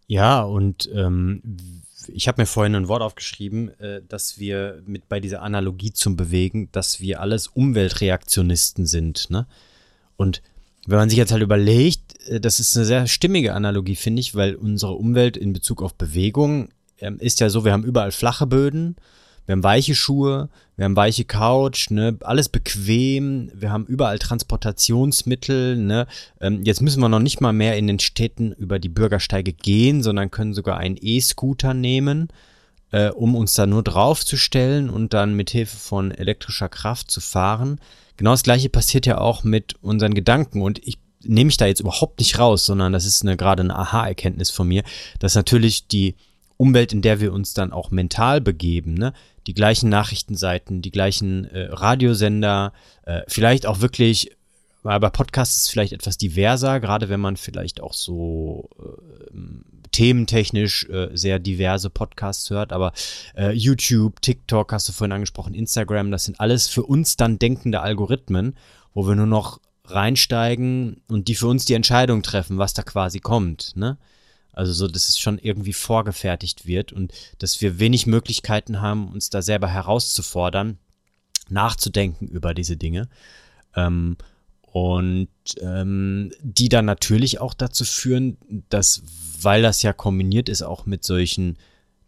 Ja, 0.07 0.43
und 0.43 0.89
ähm, 0.95 1.43
ich 2.07 2.29
habe 2.29 2.43
mir 2.43 2.47
vorhin 2.47 2.77
ein 2.77 2.87
Wort 2.87 3.03
aufgeschrieben, 3.03 3.77
äh, 3.81 4.01
dass 4.09 4.39
wir 4.39 4.81
mit 4.87 5.09
bei 5.09 5.19
dieser 5.19 5.43
Analogie 5.43 5.93
zum 5.93 6.17
Bewegen, 6.17 6.69
dass 6.71 7.01
wir 7.01 7.21
alles 7.21 7.49
Umweltreaktionisten 7.49 8.87
sind. 8.87 9.29
Ne? 9.31 9.49
Und 10.17 10.41
wenn 10.87 10.99
man 10.99 11.09
sich 11.09 11.19
jetzt 11.19 11.33
halt 11.33 11.43
überlegt, 11.43 12.29
äh, 12.29 12.41
das 12.41 12.61
ist 12.61 12.77
eine 12.77 12.87
sehr 12.87 13.07
stimmige 13.07 13.55
Analogie, 13.55 13.97
finde 13.97 14.21
ich, 14.21 14.35
weil 14.35 14.55
unsere 14.55 14.93
Umwelt 14.93 15.37
in 15.37 15.53
Bezug 15.53 15.83
auf 15.83 15.95
Bewegung 15.95 16.69
ähm, 16.99 17.19
ist 17.19 17.41
ja 17.41 17.49
so, 17.49 17.65
wir 17.65 17.73
haben 17.73 17.85
überall 17.85 18.13
flache 18.13 18.47
Böden 18.47 18.97
wir 19.47 19.55
haben 19.55 19.65
weiche 19.65 19.95
Schuhe, 19.95 20.49
wir 20.77 20.85
haben 20.85 20.97
weiche 20.97 21.25
Couch, 21.25 21.91
ne, 21.91 22.17
alles 22.21 22.49
bequem, 22.49 23.51
wir 23.55 23.71
haben 23.71 23.87
überall 23.87 24.19
Transportationsmittel, 24.19 25.77
ne. 25.77 26.07
Ähm, 26.41 26.63
jetzt 26.65 26.81
müssen 26.81 27.01
wir 27.01 27.09
noch 27.09 27.19
nicht 27.19 27.41
mal 27.41 27.53
mehr 27.53 27.77
in 27.77 27.89
den 27.89 27.99
Städten 27.99 28.53
über 28.53 28.79
die 28.79 28.89
Bürgersteige 28.89 29.53
gehen, 29.53 30.03
sondern 30.03 30.31
können 30.31 30.55
sogar 30.55 30.79
einen 30.79 30.97
E-Scooter 31.01 31.75
nehmen, 31.75 32.29
äh, 32.93 33.09
um 33.09 33.35
uns 33.35 33.55
da 33.55 33.67
nur 33.67 33.83
draufzustellen 33.83 34.89
und 34.89 35.13
dann 35.13 35.35
mit 35.35 35.51
Hilfe 35.51 35.77
von 35.77 36.13
elektrischer 36.13 36.69
Kraft 36.69 37.11
zu 37.11 37.21
fahren. 37.21 37.81
Genau 38.17 38.31
das 38.31 38.45
gleiche 38.45 38.69
passiert 38.69 39.07
ja 39.07 39.19
auch 39.19 39.43
mit 39.43 39.75
unseren 39.83 40.15
Gedanken 40.15 40.63
und 40.63 40.79
ich 40.87 40.99
nehme 41.25 41.47
mich 41.47 41.57
da 41.57 41.67
jetzt 41.67 41.81
überhaupt 41.81 42.19
nicht 42.19 42.39
raus, 42.39 42.67
sondern 42.67 42.93
das 42.93 43.05
ist 43.05 43.23
eine, 43.23 43.37
gerade 43.37 43.63
eine 43.63 43.77
Aha-Erkenntnis 43.77 44.51
von 44.51 44.69
mir, 44.69 44.83
dass 45.19 45.35
natürlich 45.35 45.89
die 45.89 46.15
Umwelt, 46.57 46.93
in 46.93 47.03
der 47.03 47.21
wir 47.21 47.33
uns 47.33 47.55
dann 47.55 47.73
auch 47.73 47.91
mental 47.91 48.41
begeben, 48.41 48.95
ne? 48.95 49.13
die 49.47 49.55
gleichen 49.55 49.89
Nachrichtenseiten, 49.89 50.83
die 50.83 50.91
gleichen 50.91 51.45
äh, 51.47 51.69
Radiosender, 51.71 52.73
äh, 53.05 53.23
vielleicht 53.27 53.67
auch 53.67 53.81
wirklich, 53.81 54.37
bei 54.83 54.99
Podcasts 54.99 55.59
ist 55.59 55.71
vielleicht 55.71 55.93
etwas 55.93 56.19
diverser, 56.19 56.81
gerade 56.81 57.09
wenn 57.09 57.21
man 57.21 57.37
vielleicht 57.37 57.81
auch 57.81 57.93
so 57.95 58.69
äh, 58.81 59.37
thementechnisch 59.93 60.89
äh, 60.89 61.11
sehr 61.13 61.39
diverse 61.39 61.91
Podcasts 61.91 62.51
hört, 62.51 62.73
aber 62.73 62.93
äh, 63.37 63.53
YouTube, 63.53 64.21
TikTok 64.21 64.73
hast 64.73 64.89
du 64.89 64.93
vorhin 64.93 65.13
angesprochen, 65.13 65.55
Instagram, 65.55 66.11
das 66.11 66.25
sind 66.25 66.41
alles 66.41 66.69
für 66.69 66.83
uns 66.83 67.17
dann 67.17 67.39
denkende 67.39 67.81
Algorithmen, 67.81 68.57
wo 68.95 69.07
wir 69.07 69.15
nur 69.15 69.27
noch 69.27 69.61
reinsteigen 69.85 71.03
und 71.09 71.29
die 71.29 71.35
für 71.35 71.47
uns 71.47 71.65
die 71.65 71.75
Entscheidung 71.75 72.23
treffen, 72.23 72.59
was 72.59 72.75
da 72.75 72.83
quasi 72.83 73.21
kommt. 73.21 73.77
Ne? 73.77 73.99
Also 74.53 74.73
so, 74.73 74.89
dass 74.89 75.09
es 75.09 75.19
schon 75.19 75.39
irgendwie 75.39 75.73
vorgefertigt 75.73 76.67
wird 76.67 76.93
und 76.93 77.13
dass 77.39 77.61
wir 77.61 77.79
wenig 77.79 78.07
Möglichkeiten 78.07 78.81
haben, 78.81 79.11
uns 79.11 79.31
da 79.31 79.43
selber 79.43 79.69
herauszufordern, 79.69 80.79
nachzudenken 81.49 82.29
über 82.29 82.55
diese 82.55 82.77
Dinge. 82.77 83.09
Ähm, 83.75 84.17
und 84.73 85.29
ähm, 85.61 86.33
die 86.41 86.71
dann 86.71 86.87
natürlich 86.87 87.41
auch 87.41 87.53
dazu 87.53 87.85
führen, 87.85 88.39
dass, 88.71 89.03
weil 89.45 89.63
das 89.63 89.83
ja 89.83 89.93
kombiniert 89.93 90.49
ist 90.49 90.63
auch 90.63 90.87
mit 90.87 91.05
solchen 91.05 91.57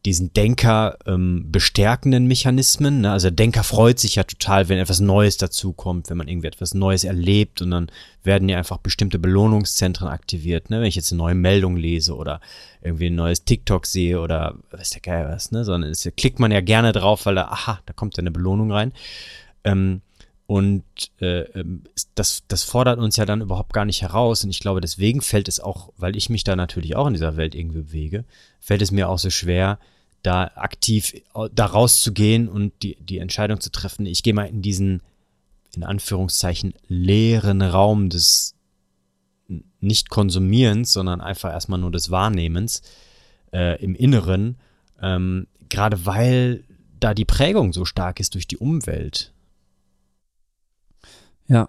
diesen 0.05 0.35
Denker 0.35 0.99
ähm, 1.07 1.47
bestärkenden 1.50 2.26
Mechanismen. 2.26 3.00
Ne? 3.00 3.12
Also 3.12 3.29
der 3.31 3.37
Denker 3.37 3.64
freut 3.64 3.99
sich 3.99 4.17
ja 4.17 4.25
total, 4.25 4.69
wenn 4.69 4.79
etwas 4.79 5.00
Neues 5.00 5.38
dazukommt, 5.38 6.11
wenn 6.11 6.19
man 6.19 6.29
irgendwie 6.29 6.47
etwas 6.47 6.75
Neues 6.75 7.05
erlebt 7.05 7.62
und 7.62 7.71
dann 7.71 7.91
werden 8.23 8.50
ja 8.50 8.59
einfach 8.59 8.79
bestimmte 8.79 9.19
Belohnungszentren 9.19 10.09
aktiviert. 10.09 10.69
Ne? 10.69 10.81
Wenn 10.81 10.88
ich 10.88 10.97
jetzt 10.97 11.11
eine 11.11 11.19
neue 11.19 11.35
Meldung 11.35 11.76
lese 11.76 12.14
oder 12.17 12.41
irgendwie 12.83 13.07
ein 13.07 13.14
neues 13.14 13.45
TikTok 13.45 13.87
sehe 13.87 14.21
oder 14.21 14.57
weiß 14.73 14.91
der 14.91 15.00
geil 15.00 15.26
was, 15.26 15.53
ne? 15.53 15.64
sondern 15.64 15.91
es 15.91 16.07
klickt 16.19 16.38
man 16.38 16.53
ja 16.53 16.61
gerne 16.61 16.93
drauf, 16.93 17.25
weil 17.25 17.37
da, 17.37 17.47
aha, 17.47 17.81
da 17.87 17.93
kommt 17.95 18.17
ja 18.19 18.21
eine 18.21 18.31
Belohnung 18.31 18.73
rein. 18.73 18.93
Ähm, 19.64 20.03
und 20.47 20.85
äh, 21.21 21.41
ähm, 21.59 21.85
das, 22.15 22.43
das 22.49 22.65
fordert 22.65 22.99
uns 22.99 23.17
ja 23.17 23.25
dann 23.25 23.41
überhaupt 23.41 23.73
gar 23.73 23.87
nicht 23.87 24.03
heraus. 24.03 24.45
Und 24.45 24.51
ich 24.51 24.61
glaube, 24.61 24.81
deswegen 24.81 25.23
fällt 25.23 25.49
es 25.49 25.59
auch, 25.59 25.93
weil 25.97 26.17
ich 26.17 26.29
mich 26.29 26.45
da 26.45 26.55
natürlich 26.55 26.97
auch 26.97 27.07
in 27.07 27.15
dieser 27.15 27.37
Welt 27.37 27.55
irgendwie 27.55 27.81
bewege, 27.81 28.25
fällt 28.61 28.83
es 28.83 28.91
mir 28.91 29.09
auch 29.09 29.19
so 29.19 29.31
schwer, 29.31 29.79
da 30.23 30.51
aktiv 30.55 31.23
da 31.55 31.67
rauszugehen 31.67 32.49
und 32.49 32.73
die, 32.83 32.97
die 32.97 33.19
Entscheidung 33.19 33.61
zu 33.61 33.71
treffen, 33.71 34.07
ich 34.07 34.23
gehe 34.23 34.33
mal 34.33 34.45
in 34.45 34.63
diesen, 34.63 35.03
in 35.77 35.85
Anführungszeichen, 35.85 36.73
leeren 36.89 37.61
Raum 37.61 38.09
des 38.09 38.55
Nicht-Konsumierens, 39.81 40.93
sondern 40.93 41.21
einfach 41.21 41.53
erstmal 41.53 41.79
nur 41.79 41.91
des 41.91 42.11
Wahrnehmens 42.11 42.83
äh, 43.53 43.83
im 43.83 43.95
Inneren, 43.95 44.57
ähm, 45.01 45.47
gerade 45.69 46.07
weil 46.07 46.65
da 47.01 47.13
die 47.13 47.27
Prägung 47.27 47.75
so 47.75 47.85
stark 47.85 48.19
ist 48.19 48.35
durch 48.35 48.47
die 48.47 48.57
Umwelt. 48.57 49.34
Ja, 51.47 51.69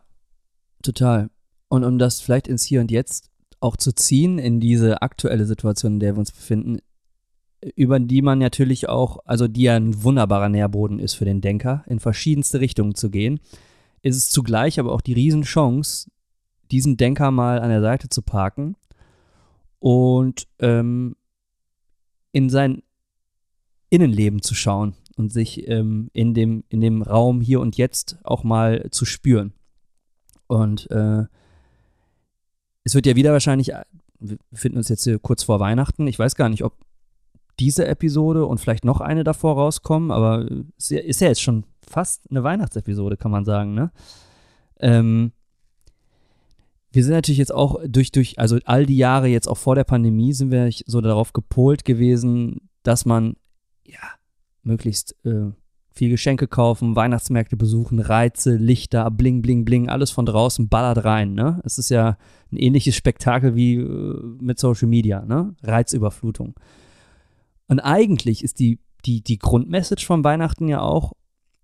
total. 0.81 1.29
Und 1.67 1.83
um 1.83 1.97
das 1.97 2.21
vielleicht 2.21 2.47
ins 2.47 2.63
Hier 2.63 2.81
und 2.81 2.91
Jetzt 2.91 3.29
auch 3.59 3.77
zu 3.77 3.93
ziehen, 3.93 4.37
in 4.37 4.59
diese 4.59 5.01
aktuelle 5.01 5.45
Situation, 5.45 5.93
in 5.93 5.99
der 5.99 6.15
wir 6.15 6.19
uns 6.19 6.31
befinden, 6.31 6.79
über 7.75 7.99
die 7.99 8.21
man 8.21 8.39
natürlich 8.39 8.89
auch, 8.89 9.19
also 9.25 9.47
die 9.47 9.63
ja 9.63 9.75
ein 9.75 10.03
wunderbarer 10.03 10.49
Nährboden 10.49 10.99
ist 10.99 11.15
für 11.15 11.25
den 11.25 11.41
Denker, 11.41 11.83
in 11.87 11.99
verschiedenste 11.99 12.59
Richtungen 12.59 12.95
zu 12.95 13.09
gehen, 13.09 13.39
ist 14.01 14.15
es 14.15 14.29
zugleich 14.29 14.79
aber 14.79 14.91
auch 14.91 15.01
die 15.01 15.13
Riesenchance, 15.13 16.11
diesen 16.71 16.97
Denker 16.97 17.31
mal 17.31 17.59
an 17.59 17.69
der 17.69 17.81
Seite 17.81 18.07
zu 18.09 18.21
parken 18.21 18.75
und 19.79 20.47
ähm, 20.59 21.15
in 22.31 22.49
sein 22.49 22.83
Innenleben 23.89 24.41
zu 24.41 24.53
schauen 24.53 24.95
und 25.15 25.31
sich 25.31 25.67
ähm, 25.67 26.09
in, 26.13 26.33
dem, 26.33 26.63
in 26.69 26.81
dem 26.81 27.01
Raum 27.01 27.41
hier 27.41 27.61
und 27.61 27.77
jetzt 27.77 28.17
auch 28.23 28.43
mal 28.43 28.89
zu 28.91 29.05
spüren. 29.05 29.53
Und 30.47 30.89
äh, 30.91 31.25
es 32.83 32.95
wird 32.95 33.05
ja 33.05 33.15
wieder 33.15 33.33
wahrscheinlich, 33.33 33.71
wir 34.19 34.37
befinden 34.51 34.77
uns 34.77 34.89
jetzt 34.89 35.03
hier 35.03 35.19
kurz 35.19 35.43
vor 35.43 35.59
Weihnachten. 35.59 36.07
Ich 36.07 36.19
weiß 36.19 36.35
gar 36.35 36.49
nicht, 36.49 36.63
ob 36.63 36.77
diese 37.59 37.87
Episode 37.87 38.45
und 38.45 38.59
vielleicht 38.59 38.85
noch 38.85 39.01
eine 39.01 39.23
davor 39.23 39.55
rauskommen, 39.55 40.11
aber 40.11 40.45
es 40.77 40.91
ist 40.91 41.21
ja 41.21 41.29
jetzt 41.29 41.41
schon 41.41 41.63
fast 41.87 42.29
eine 42.29 42.43
Weihnachtsepisode, 42.43 43.17
kann 43.17 43.31
man 43.31 43.45
sagen, 43.45 43.73
ne? 43.73 43.91
Ähm, 44.79 45.31
wir 46.91 47.03
sind 47.03 47.13
natürlich 47.13 47.39
jetzt 47.39 47.53
auch 47.53 47.79
durch, 47.85 48.11
durch, 48.11 48.39
also 48.39 48.57
all 48.65 48.85
die 48.85 48.97
Jahre 48.97 49.27
jetzt 49.27 49.47
auch 49.47 49.57
vor 49.57 49.75
der 49.75 49.83
Pandemie 49.83 50.33
sind 50.33 50.51
wir 50.51 50.69
so 50.85 51.01
darauf 51.01 51.33
gepolt 51.33 51.83
gewesen, 51.83 52.69
dass 52.83 53.05
man, 53.05 53.35
ja, 53.85 53.99
möglichst 54.63 55.15
äh, 55.25 55.51
viel 55.95 56.09
Geschenke 56.09 56.47
kaufen, 56.47 56.95
Weihnachtsmärkte 56.95 57.55
besuchen, 57.55 57.99
Reize, 57.99 58.55
Lichter, 58.55 59.09
bling, 59.09 59.41
bling, 59.41 59.63
bling, 59.63 59.89
alles 59.89 60.11
von 60.11 60.25
draußen 60.25 60.67
ballert 60.67 61.05
rein, 61.05 61.33
ne? 61.33 61.61
Es 61.63 61.77
ist 61.77 61.89
ja 61.89 62.17
ein 62.51 62.57
ähnliches 62.57 62.95
Spektakel 62.95 63.55
wie 63.55 63.75
äh, 63.75 64.21
mit 64.41 64.59
Social 64.59 64.89
Media, 64.89 65.25
ne? 65.25 65.55
Reizüberflutung. 65.63 66.55
Und 67.67 67.79
eigentlich 67.79 68.43
ist 68.43 68.59
die, 68.59 68.79
die, 69.05 69.21
die 69.21 69.39
Grundmessage 69.39 70.05
von 70.05 70.23
Weihnachten 70.23 70.67
ja 70.67 70.81
auch, 70.81 71.13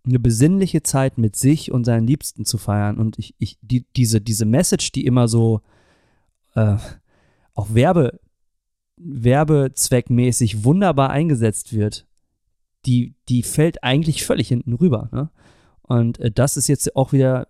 eine 0.04 0.20
besinnliche 0.20 0.82
Zeit 0.82 1.18
mit 1.18 1.36
sich 1.36 1.72
und 1.72 1.84
seinen 1.84 2.08
Liebsten 2.08 2.46
zu 2.46 2.58
feiern. 2.58 2.98
Und 2.98 3.20
ich, 3.20 3.36
ich, 3.38 3.60
die, 3.62 3.86
diese, 3.96 4.20
diese 4.20 4.46
Message, 4.46 4.92
die 4.92 5.06
immer 5.06 5.28
so 5.28 5.62
äh, 6.56 6.78
auch 7.54 7.74
Werbe, 7.74 8.20
werbezweckmäßig 8.98 10.64
wunderbar 10.64 11.12
eingesetzt 11.12 11.74
wird, 11.74 12.08
die, 12.86 13.16
die 13.30 13.44
fällt 13.44 13.84
eigentlich 13.84 14.24
völlig 14.24 14.48
hinten 14.48 14.74
rüber. 14.74 15.10
Ne? 15.12 15.30
Und 15.84 16.20
äh, 16.20 16.32
das 16.32 16.58
ist 16.58 16.68
jetzt 16.68 16.96
auch 16.96 17.14
wieder 17.14 17.48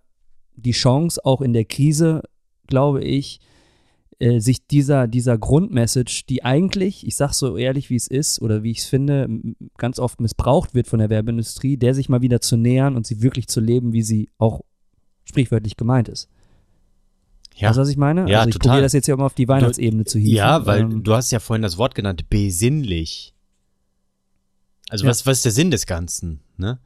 die 0.55 0.71
Chance, 0.71 1.23
auch 1.23 1.41
in 1.41 1.53
der 1.53 1.65
Krise, 1.65 2.23
glaube 2.67 3.03
ich, 3.03 3.39
äh, 4.19 4.39
sich 4.39 4.67
dieser, 4.67 5.07
dieser 5.07 5.37
Grundmessage, 5.37 6.23
die 6.29 6.43
eigentlich, 6.43 7.07
ich 7.07 7.15
sage 7.15 7.33
so 7.33 7.57
ehrlich, 7.57 7.89
wie 7.89 7.95
es 7.95 8.07
ist 8.07 8.41
oder 8.41 8.61
wie 8.61 8.71
ich 8.71 8.79
es 8.79 8.85
finde, 8.85 9.27
ganz 9.77 9.99
oft 9.99 10.21
missbraucht 10.21 10.75
wird 10.75 10.87
von 10.87 10.99
der 10.99 11.09
Werbeindustrie, 11.09 11.77
der 11.77 11.95
sich 11.95 12.09
mal 12.09 12.21
wieder 12.21 12.41
zu 12.41 12.57
nähern 12.57 12.95
und 12.95 13.07
sie 13.07 13.21
wirklich 13.21 13.47
zu 13.47 13.59
leben, 13.59 13.93
wie 13.93 14.03
sie 14.03 14.29
auch 14.37 14.61
sprichwörtlich 15.23 15.77
gemeint 15.77 16.09
ist. 16.09 16.29
Ja. 17.55 17.69
Weißt 17.69 17.77
du, 17.77 17.81
was 17.81 17.89
ich 17.89 17.97
meine? 17.97 18.29
Ja, 18.29 18.39
also 18.39 18.49
ich 18.49 18.59
probiere 18.59 18.81
das 18.81 18.93
jetzt 18.93 19.07
ja 19.07 19.15
mal 19.15 19.25
auf 19.25 19.33
die 19.33 19.47
Weihnachtsebene 19.47 20.05
zu 20.05 20.19
hieven. 20.19 20.35
Ja, 20.35 20.65
weil 20.65 20.81
ähm, 20.81 21.03
du 21.03 21.13
hast 21.13 21.31
ja 21.31 21.39
vorhin 21.39 21.61
das 21.61 21.77
Wort 21.77 21.95
genannt, 21.95 22.29
besinnlich. 22.29 23.33
Also 24.91 25.05
ja. 25.05 25.09
was, 25.09 25.25
was 25.25 25.37
ist 25.37 25.45
der 25.45 25.53
Sinn 25.53 25.71
des 25.71 25.85
Ganzen, 25.85 26.41
ne? 26.57 26.77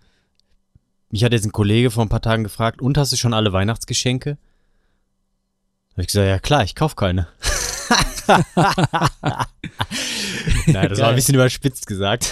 Mich 1.09 1.23
hat 1.23 1.33
jetzt 1.33 1.45
ein 1.45 1.51
Kollege 1.51 1.89
vor 1.89 2.05
ein 2.05 2.09
paar 2.09 2.21
Tagen 2.21 2.43
gefragt, 2.43 2.79
und 2.79 2.99
hast 2.99 3.11
du 3.11 3.15
schon 3.15 3.33
alle 3.33 3.51
Weihnachtsgeschenke? 3.51 4.37
habe 5.93 6.01
ich 6.01 6.07
gesagt, 6.07 6.27
ja 6.27 6.37
klar, 6.37 6.63
ich 6.63 6.75
kauf 6.75 6.95
keine. 6.95 7.27
Nein, 10.67 10.89
das 10.89 10.99
war 10.99 11.09
ein 11.09 11.15
bisschen 11.15 11.33
überspitzt 11.33 11.87
gesagt. 11.87 12.31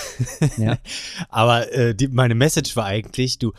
Ja. 0.58 0.77
Aber 1.30 1.72
äh, 1.74 1.96
die, 1.96 2.08
meine 2.08 2.36
Message 2.36 2.75
war 2.75 2.86
eigentlich, 2.86 3.39
du, 3.39 3.53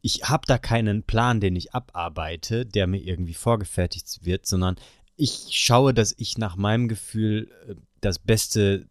ich 0.00 0.24
habe 0.24 0.42
da 0.46 0.58
keinen 0.58 1.04
Plan, 1.04 1.38
den 1.38 1.54
ich 1.54 1.74
abarbeite, 1.74 2.66
der 2.66 2.88
mir 2.88 3.02
irgendwie 3.02 3.34
vorgefertigt 3.34 4.24
wird, 4.24 4.46
sondern 4.46 4.76
ich 5.16 5.48
schaue, 5.50 5.94
dass 5.94 6.12
ich 6.16 6.38
nach 6.38 6.56
meinem 6.56 6.88
Gefühl 6.88 7.52
äh, 7.68 7.74
das 8.00 8.18
Beste 8.18 8.88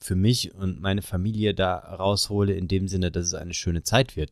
für 0.00 0.16
mich 0.16 0.54
und 0.54 0.80
meine 0.80 1.02
Familie 1.02 1.54
da 1.54 1.76
raushole, 1.76 2.54
in 2.54 2.68
dem 2.68 2.88
Sinne, 2.88 3.10
dass 3.10 3.26
es 3.26 3.34
eine 3.34 3.54
schöne 3.54 3.82
Zeit 3.82 4.16
wird. 4.16 4.30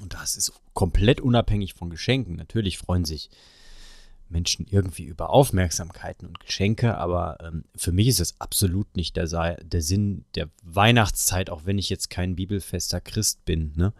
Und 0.00 0.12
das 0.14 0.36
ist 0.36 0.52
komplett 0.74 1.20
unabhängig 1.20 1.74
von 1.74 1.90
Geschenken. 1.90 2.36
Natürlich 2.36 2.78
freuen 2.78 3.04
sich 3.04 3.30
Menschen 4.28 4.66
irgendwie 4.68 5.04
über 5.04 5.30
Aufmerksamkeiten 5.30 6.26
und 6.26 6.40
Geschenke, 6.40 6.98
aber 6.98 7.38
ähm, 7.40 7.64
für 7.76 7.92
mich 7.92 8.08
ist 8.08 8.20
es 8.20 8.40
absolut 8.40 8.96
nicht 8.96 9.16
der, 9.16 9.26
der 9.62 9.82
Sinn 9.82 10.24
der 10.34 10.48
Weihnachtszeit, 10.62 11.48
auch 11.48 11.62
wenn 11.64 11.78
ich 11.78 11.88
jetzt 11.88 12.10
kein 12.10 12.34
bibelfester 12.34 13.00
Christ 13.00 13.44
bin. 13.44 13.72
Ne? 13.76 13.92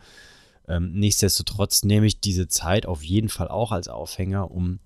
Ähm, 0.69 0.93
nichtsdestotrotz 0.93 1.85
nehme 1.85 2.07
ich 2.07 2.21
diese 2.21 2.49
Zeit 2.49 2.87
auf 2.87 3.03
jeden 3.03 3.29
Fall 3.29 3.49
auch 3.49 3.73
als 3.73 3.89
Aufhänger, 3.89 4.51
um 4.51 4.81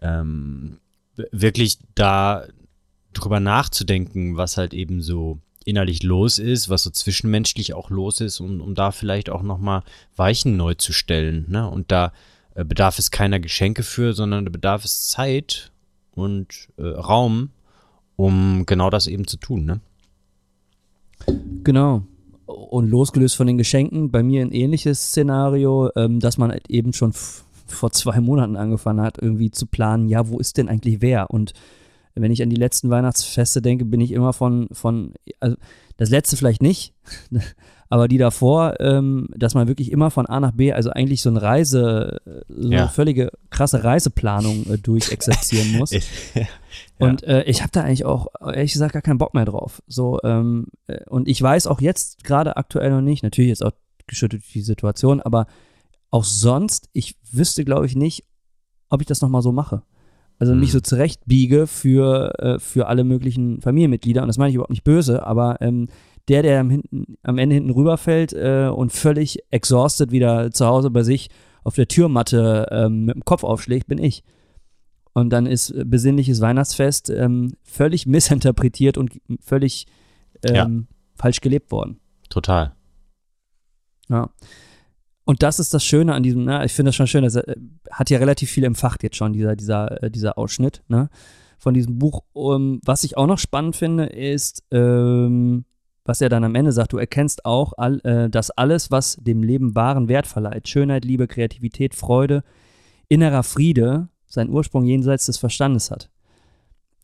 ähm, 0.00 0.80
wirklich 1.30 1.78
da 1.94 2.46
drüber 3.12 3.40
nachzudenken, 3.40 4.36
was 4.36 4.56
halt 4.56 4.74
eben 4.74 5.02
so 5.02 5.38
innerlich 5.64 6.02
los 6.02 6.38
ist, 6.38 6.68
was 6.68 6.82
so 6.82 6.90
zwischenmenschlich 6.90 7.74
auch 7.74 7.90
los 7.90 8.20
ist 8.20 8.40
und 8.40 8.60
um 8.60 8.74
da 8.74 8.92
vielleicht 8.92 9.30
auch 9.30 9.42
nochmal 9.42 9.82
Weichen 10.16 10.56
neu 10.56 10.74
zu 10.74 10.92
stellen. 10.92 11.46
Ne? 11.48 11.68
Und 11.68 11.92
da 11.92 12.12
äh, 12.54 12.64
bedarf 12.64 12.98
es 12.98 13.10
keiner 13.10 13.40
Geschenke 13.40 13.82
für, 13.82 14.12
sondern 14.12 14.44
da 14.44 14.50
bedarf 14.50 14.84
es 14.84 15.08
Zeit 15.08 15.72
und 16.12 16.68
äh, 16.76 16.82
Raum, 16.82 17.50
um 18.16 18.64
genau 18.66 18.90
das 18.90 19.06
eben 19.06 19.26
zu 19.26 19.36
tun, 19.36 19.64
ne? 19.64 19.80
Genau. 21.64 22.02
Und 22.46 22.90
losgelöst 22.90 23.36
von 23.36 23.46
den 23.46 23.58
Geschenken, 23.58 24.10
bei 24.10 24.22
mir 24.22 24.42
ein 24.42 24.52
ähnliches 24.52 25.08
Szenario, 25.08 25.90
ähm, 25.94 26.18
dass 26.18 26.38
man 26.38 26.50
halt 26.50 26.68
eben 26.68 26.92
schon 26.92 27.12
vor 27.66 27.92
zwei 27.92 28.20
Monaten 28.20 28.56
angefangen 28.56 29.00
hat, 29.00 29.18
irgendwie 29.18 29.50
zu 29.50 29.66
planen, 29.66 30.08
ja, 30.08 30.28
wo 30.28 30.38
ist 30.38 30.56
denn 30.56 30.68
eigentlich 30.68 31.00
wer? 31.00 31.30
Und 31.30 31.52
wenn 32.22 32.32
ich 32.32 32.42
an 32.42 32.50
die 32.50 32.56
letzten 32.56 32.90
Weihnachtsfeste 32.90 33.62
denke, 33.62 33.84
bin 33.84 34.00
ich 34.00 34.12
immer 34.12 34.32
von, 34.32 34.68
von 34.72 35.14
also 35.40 35.56
das 35.96 36.10
letzte 36.10 36.36
vielleicht 36.36 36.62
nicht, 36.62 36.94
aber 37.88 38.08
die 38.08 38.18
davor, 38.18 38.78
ähm, 38.80 39.28
dass 39.36 39.54
man 39.54 39.68
wirklich 39.68 39.90
immer 39.90 40.10
von 40.10 40.26
A 40.26 40.40
nach 40.40 40.52
B, 40.52 40.72
also 40.72 40.90
eigentlich 40.90 41.22
so 41.22 41.30
eine 41.30 41.42
Reise, 41.42 42.20
so 42.48 42.70
ja. 42.70 42.82
eine 42.82 42.88
völlige 42.88 43.30
krasse 43.50 43.82
Reiseplanung 43.84 44.66
äh, 44.70 44.78
durchexerzieren 44.78 45.72
muss. 45.78 45.90
ja. 45.90 46.46
Und 46.98 47.24
äh, 47.24 47.42
ich 47.44 47.62
habe 47.62 47.72
da 47.72 47.82
eigentlich 47.82 48.04
auch, 48.04 48.28
ehrlich 48.40 48.72
gesagt, 48.72 48.92
gar 48.92 49.02
keinen 49.02 49.18
Bock 49.18 49.34
mehr 49.34 49.44
drauf. 49.44 49.82
So, 49.86 50.20
ähm, 50.22 50.66
äh, 50.86 51.04
und 51.08 51.28
ich 51.28 51.42
weiß 51.42 51.66
auch 51.66 51.80
jetzt 51.80 52.24
gerade 52.24 52.56
aktuell 52.56 52.90
noch 52.90 53.00
nicht, 53.00 53.22
natürlich 53.22 53.48
jetzt 53.48 53.64
auch 53.64 53.72
geschüttet 54.06 54.42
die 54.54 54.62
Situation, 54.62 55.20
aber 55.20 55.46
auch 56.10 56.24
sonst, 56.24 56.88
ich 56.92 57.16
wüsste, 57.30 57.64
glaube 57.64 57.86
ich, 57.86 57.96
nicht, 57.96 58.24
ob 58.88 59.00
ich 59.00 59.06
das 59.06 59.20
nochmal 59.20 59.42
so 59.42 59.52
mache. 59.52 59.82
Also 60.40 60.54
mich 60.54 60.70
Mhm. 60.70 60.72
so 60.72 60.80
zurechtbiege 60.80 61.66
für, 61.68 62.32
äh, 62.40 62.58
für 62.58 62.88
alle 62.88 63.04
möglichen 63.04 63.60
Familienmitglieder. 63.60 64.22
Und 64.22 64.26
das 64.28 64.38
meine 64.38 64.48
ich 64.48 64.54
überhaupt 64.56 64.70
nicht 64.70 64.82
böse, 64.84 65.24
aber 65.24 65.58
ähm, 65.60 65.86
der, 66.28 66.42
der 66.42 66.60
am, 66.60 66.70
hinten, 66.70 67.16
am 67.22 67.38
Ende 67.38 67.54
hinten 67.54 67.70
rüberfällt 67.70 68.32
äh, 68.32 68.68
und 68.74 68.90
völlig 68.92 69.38
exhausted 69.50 70.10
wieder 70.10 70.50
zu 70.50 70.66
Hause 70.66 70.90
bei 70.90 71.02
sich 71.04 71.28
auf 71.62 71.74
der 71.76 71.86
Türmatte 71.88 72.66
ähm, 72.72 73.04
mit 73.04 73.14
dem 73.14 73.24
Kopf 73.24 73.44
aufschlägt, 73.44 73.86
bin 73.86 73.98
ich. 73.98 74.24
Und 75.12 75.30
dann 75.30 75.44
ist 75.46 75.70
äh, 75.70 75.84
besinnliches 75.84 76.40
Weihnachtsfest 76.40 77.10
ähm, 77.10 77.52
völlig 77.62 78.06
missinterpretiert 78.06 78.96
und 78.96 79.20
völlig 79.40 79.86
ähm, 80.42 80.54
Ja. 80.54 80.68
falsch 81.16 81.40
gelebt 81.42 81.70
worden. 81.70 82.00
Total. 82.30 82.72
Ja. 84.08 84.30
Und 85.24 85.42
das 85.42 85.58
ist 85.58 85.74
das 85.74 85.84
Schöne 85.84 86.14
an 86.14 86.22
diesem, 86.22 86.44
ne, 86.44 86.64
ich 86.64 86.72
finde 86.72 86.88
das 86.88 86.96
schon 86.96 87.06
schön, 87.06 87.22
das 87.22 87.36
äh, 87.36 87.54
hat 87.90 88.10
ja 88.10 88.18
relativ 88.18 88.50
viel 88.50 88.64
empfacht 88.64 89.02
jetzt 89.02 89.16
schon, 89.16 89.32
dieser, 89.32 89.54
dieser, 89.54 90.02
äh, 90.02 90.10
dieser 90.10 90.38
Ausschnitt, 90.38 90.82
ne, 90.88 91.08
von 91.58 91.74
diesem 91.74 91.98
Buch. 91.98 92.22
Um, 92.32 92.80
was 92.84 93.04
ich 93.04 93.16
auch 93.16 93.26
noch 93.26 93.38
spannend 93.38 93.76
finde, 93.76 94.06
ist, 94.06 94.64
ähm, 94.70 95.64
was 96.04 96.20
er 96.20 96.28
dann 96.30 96.42
am 96.44 96.54
Ende 96.54 96.72
sagt, 96.72 96.92
du 96.92 96.98
erkennst 96.98 97.44
auch, 97.44 97.74
all, 97.76 98.00
äh, 98.00 98.30
dass 98.30 98.50
alles, 98.50 98.90
was 98.90 99.16
dem 99.20 99.42
Leben 99.42 99.74
wahren 99.74 100.08
Wert 100.08 100.26
verleiht, 100.26 100.68
Schönheit, 100.68 101.04
Liebe, 101.04 101.28
Kreativität, 101.28 101.94
Freude, 101.94 102.42
innerer 103.08 103.42
Friede, 103.42 104.08
seinen 104.26 104.50
Ursprung 104.50 104.84
jenseits 104.84 105.26
des 105.26 105.36
Verstandes 105.36 105.90
hat. 105.90 106.10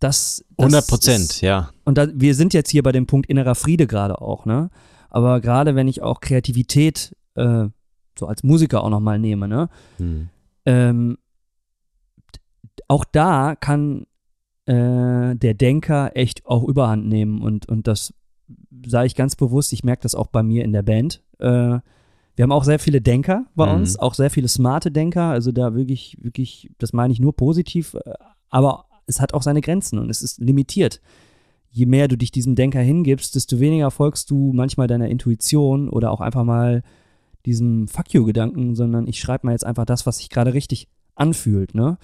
Das, 0.01 0.45
das 0.57 0.65
100 0.65 0.87
Prozent, 0.87 1.41
ja. 1.41 1.71
und 1.85 1.97
da, 1.99 2.09
wir 2.13 2.35
sind 2.35 2.55
jetzt 2.55 2.71
hier 2.71 2.83
bei 2.83 2.93
dem 2.93 3.07
Punkt 3.07 3.29
innerer 3.29 3.55
Friede 3.55 3.87
gerade 3.87 4.21
auch, 4.21 4.45
ne? 4.45 4.71
Aber 5.09 5.41
gerade 5.41 5.75
wenn 5.75 5.89
ich 5.89 6.03
auch 6.03 6.21
Kreativität 6.21 7.17
äh, 7.35 7.69
so 8.19 8.27
als 8.27 8.43
Musiker 8.43 8.83
auch 8.85 8.91
nochmal 8.91 9.19
nehme, 9.19 9.49
ne? 9.49 9.69
Hm. 9.99 10.29
Ähm, 10.65 11.19
auch 12.89 13.05
da 13.05 13.55
kann 13.57 14.07
äh, 14.67 15.35
der 15.37 15.55
Denker 15.55 16.13
echt 16.15 16.45
auch 16.47 16.65
Überhand 16.65 17.07
nehmen 17.07 17.41
und, 17.41 17.69
und 17.69 17.87
das 17.87 18.15
sage 18.87 19.07
ich 19.07 19.15
ganz 19.15 19.37
bewusst, 19.37 19.73
ich 19.73 19.85
merke 19.85 20.03
das 20.03 20.15
auch 20.15 20.27
bei 20.29 20.43
mir 20.43 20.65
in 20.65 20.73
der 20.73 20.83
Band. 20.83 21.23
Äh, 21.39 21.79
wir 22.37 22.43
haben 22.43 22.53
auch 22.53 22.65
sehr 22.65 22.79
viele 22.79 23.01
Denker 23.01 23.47
bei 23.55 23.67
Mhm. 23.67 23.73
uns, 23.81 23.99
auch 23.99 24.15
sehr 24.15 24.31
viele 24.31 24.49
smarte 24.49 24.91
Denker, 24.91 25.25
also 25.31 25.53
da 25.53 25.75
wirklich, 25.75 26.19
wirklich, 26.21 26.71
das 26.79 26.93
meine 26.93 27.13
ich 27.13 27.21
nur 27.21 27.35
positiv, 27.35 27.95
äh, 27.95 28.13
aber 28.51 28.85
es 29.07 29.21
hat 29.21 29.35
auch 29.35 29.43
seine 29.43 29.61
Grenzen 29.61 29.99
und 29.99 30.11
es 30.11 30.21
ist 30.23 30.39
limitiert. 30.41 31.01
Je 31.71 31.87
mehr 31.87 32.09
du 32.09 32.17
dich 32.17 32.31
diesem 32.33 32.55
Denker 32.55 32.81
hingibst, 32.81 33.35
desto 33.35 33.61
weniger 33.61 33.91
folgst 33.91 34.31
du 34.31 34.53
manchmal 34.53 34.87
deiner 34.87 35.09
Intuition 35.09 35.89
oder 35.89 36.11
auch 36.11 36.21
einfach 36.21 36.45
mal 36.45 36.83
diesem 37.47 37.89
Fuck 37.89 38.13
you-Gedanken, 38.13 38.75
sondern 38.75 39.07
ich 39.07 39.21
schreibe 39.21 39.47
mal 39.47 39.53
jetzt 39.53 39.65
einfach 39.65 39.87
das, 39.87 40.05
was 40.05 40.19
sich 40.19 40.29
gerade 40.29 40.53
richtig 40.53 40.89
anfühlt, 41.15 41.75
ne? 41.75 41.97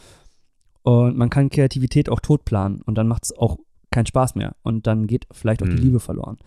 Und 0.82 1.16
man 1.16 1.30
kann 1.30 1.50
Kreativität 1.50 2.08
auch 2.08 2.20
totplanen 2.20 2.82
und 2.82 2.96
dann 2.96 3.06
macht 3.06 3.24
es 3.24 3.36
auch 3.36 3.58
keinen 3.90 4.06
Spaß 4.06 4.34
mehr 4.34 4.56
und 4.62 4.86
dann 4.86 5.06
geht 5.06 5.26
vielleicht 5.30 5.62
auch 5.62 5.68
die 5.68 5.74
Mhm. 5.74 5.82
Liebe 5.82 6.00
verloren. 6.00 6.38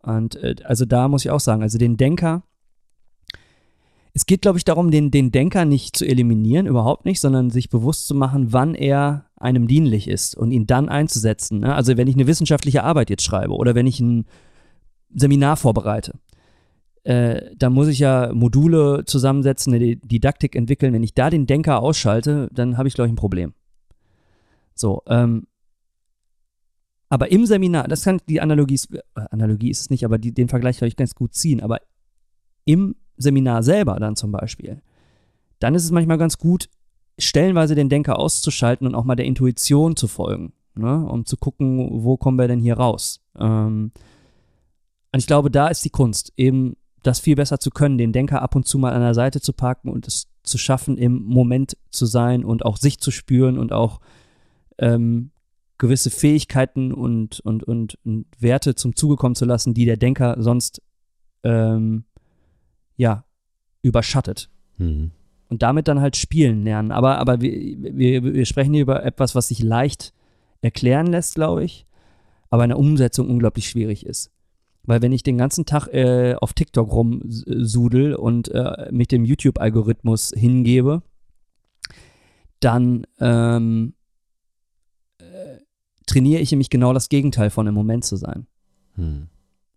Und 0.00 0.36
äh, 0.36 0.54
also 0.64 0.84
da 0.84 1.08
muss 1.08 1.24
ich 1.24 1.30
auch 1.30 1.40
sagen, 1.40 1.62
also 1.62 1.76
den 1.76 1.96
Denker, 1.96 2.44
es 4.14 4.26
geht, 4.26 4.42
glaube 4.42 4.58
ich, 4.58 4.64
darum, 4.64 4.90
den, 4.90 5.10
den 5.10 5.32
Denker 5.32 5.64
nicht 5.64 5.96
zu 5.96 6.06
eliminieren, 6.06 6.66
überhaupt 6.66 7.04
nicht, 7.04 7.20
sondern 7.20 7.50
sich 7.50 7.68
bewusst 7.68 8.06
zu 8.06 8.14
machen, 8.14 8.52
wann 8.52 8.74
er 8.74 9.26
einem 9.36 9.66
dienlich 9.66 10.06
ist 10.06 10.36
und 10.36 10.52
ihn 10.52 10.66
dann 10.66 10.88
einzusetzen. 10.88 11.60
Ne? 11.60 11.74
Also 11.74 11.96
wenn 11.96 12.06
ich 12.06 12.14
eine 12.14 12.28
wissenschaftliche 12.28 12.84
Arbeit 12.84 13.10
jetzt 13.10 13.24
schreibe 13.24 13.54
oder 13.54 13.74
wenn 13.74 13.88
ich 13.88 13.98
ein 14.00 14.26
Seminar 15.12 15.56
vorbereite, 15.56 16.14
äh, 17.04 17.54
da 17.56 17.70
muss 17.70 17.88
ich 17.88 17.98
ja 17.98 18.32
Module 18.32 19.04
zusammensetzen, 19.04 19.74
eine 19.74 19.96
Didaktik 19.96 20.56
entwickeln. 20.56 20.94
Wenn 20.94 21.02
ich 21.02 21.14
da 21.14 21.30
den 21.30 21.46
Denker 21.46 21.80
ausschalte, 21.80 22.48
dann 22.52 22.78
habe 22.78 22.88
ich, 22.88 22.94
glaube 22.94 23.08
ich, 23.08 23.12
ein 23.12 23.16
Problem. 23.16 23.52
So, 24.74 25.02
ähm, 25.06 25.46
aber 27.10 27.30
im 27.30 27.46
Seminar, 27.46 27.86
das 27.88 28.02
kann 28.02 28.20
die 28.28 28.40
Analogie, 28.40 28.80
äh, 29.14 29.20
Analogie 29.30 29.70
ist 29.70 29.82
es 29.82 29.90
nicht, 29.90 30.04
aber 30.04 30.18
die, 30.18 30.32
den 30.32 30.48
Vergleich 30.48 30.78
kann 30.78 30.88
ich 30.88 30.96
ganz 30.96 31.14
gut 31.14 31.34
ziehen. 31.34 31.60
Aber 31.60 31.78
im 32.64 32.96
Seminar 33.18 33.62
selber 33.62 34.00
dann 34.00 34.16
zum 34.16 34.32
Beispiel, 34.32 34.82
dann 35.58 35.74
ist 35.74 35.84
es 35.84 35.90
manchmal 35.90 36.18
ganz 36.18 36.38
gut, 36.38 36.68
stellenweise 37.18 37.74
den 37.74 37.90
Denker 37.90 38.18
auszuschalten 38.18 38.86
und 38.86 38.94
auch 38.94 39.04
mal 39.04 39.14
der 39.14 39.26
Intuition 39.26 39.94
zu 39.94 40.08
folgen, 40.08 40.54
ne? 40.74 41.06
um 41.06 41.26
zu 41.26 41.36
gucken, 41.36 42.02
wo 42.02 42.16
kommen 42.16 42.38
wir 42.38 42.48
denn 42.48 42.60
hier 42.60 42.78
raus. 42.78 43.20
Ähm, 43.38 43.92
und 45.12 45.20
ich 45.20 45.26
glaube, 45.26 45.50
da 45.50 45.68
ist 45.68 45.84
die 45.84 45.90
Kunst, 45.90 46.32
eben 46.36 46.74
das 47.06 47.20
viel 47.20 47.36
besser 47.36 47.60
zu 47.60 47.70
können, 47.70 47.98
den 47.98 48.12
Denker 48.12 48.42
ab 48.42 48.56
und 48.56 48.66
zu 48.66 48.78
mal 48.78 48.92
an 48.92 49.02
der 49.02 49.14
Seite 49.14 49.40
zu 49.40 49.52
parken 49.52 49.88
und 49.88 50.08
es 50.08 50.28
zu 50.42 50.58
schaffen, 50.58 50.98
im 50.98 51.22
Moment 51.22 51.76
zu 51.90 52.06
sein 52.06 52.44
und 52.44 52.64
auch 52.64 52.76
sich 52.76 52.98
zu 52.98 53.10
spüren 53.10 53.58
und 53.58 53.72
auch 53.72 54.00
ähm, 54.78 55.30
gewisse 55.78 56.10
Fähigkeiten 56.10 56.92
und, 56.92 57.40
und, 57.40 57.62
und, 57.62 57.98
und 58.04 58.26
Werte 58.38 58.74
zum 58.74 58.96
Zuge 58.96 59.16
kommen 59.16 59.34
zu 59.34 59.44
lassen, 59.44 59.74
die 59.74 59.84
der 59.84 59.96
Denker 59.96 60.36
sonst 60.38 60.82
ähm, 61.42 62.04
ja 62.96 63.24
überschattet. 63.82 64.50
Hm. 64.78 65.10
Und 65.48 65.62
damit 65.62 65.88
dann 65.88 66.00
halt 66.00 66.16
spielen 66.16 66.64
lernen. 66.64 66.90
Aber, 66.90 67.18
aber 67.18 67.40
wir, 67.40 67.52
wir, 67.52 68.24
wir 68.24 68.46
sprechen 68.46 68.72
hier 68.72 68.82
über 68.82 69.04
etwas, 69.04 69.34
was 69.34 69.48
sich 69.48 69.62
leicht 69.62 70.14
erklären 70.62 71.08
lässt, 71.08 71.34
glaube 71.34 71.64
ich, 71.64 71.86
aber 72.48 72.64
in 72.64 72.70
der 72.70 72.78
Umsetzung 72.78 73.28
unglaublich 73.28 73.68
schwierig 73.68 74.06
ist. 74.06 74.30
Weil 74.86 75.02
wenn 75.02 75.12
ich 75.12 75.22
den 75.22 75.38
ganzen 75.38 75.64
Tag 75.64 75.88
äh, 75.88 76.34
auf 76.34 76.52
TikTok 76.52 76.92
rumsudel 76.92 78.14
und 78.14 78.48
äh, 78.48 78.88
mich 78.90 79.08
dem 79.08 79.24
YouTube-Algorithmus 79.24 80.32
hingebe, 80.36 81.02
dann 82.60 83.06
ähm, 83.18 83.94
äh, 85.18 85.58
trainiere 86.06 86.40
ich 86.40 86.50
nämlich 86.50 86.70
genau 86.70 86.92
das 86.92 87.08
Gegenteil 87.08 87.50
von 87.50 87.66
im 87.66 87.74
Moment 87.74 88.04
zu 88.04 88.16
sein. 88.16 88.46
Hm. 88.94 89.28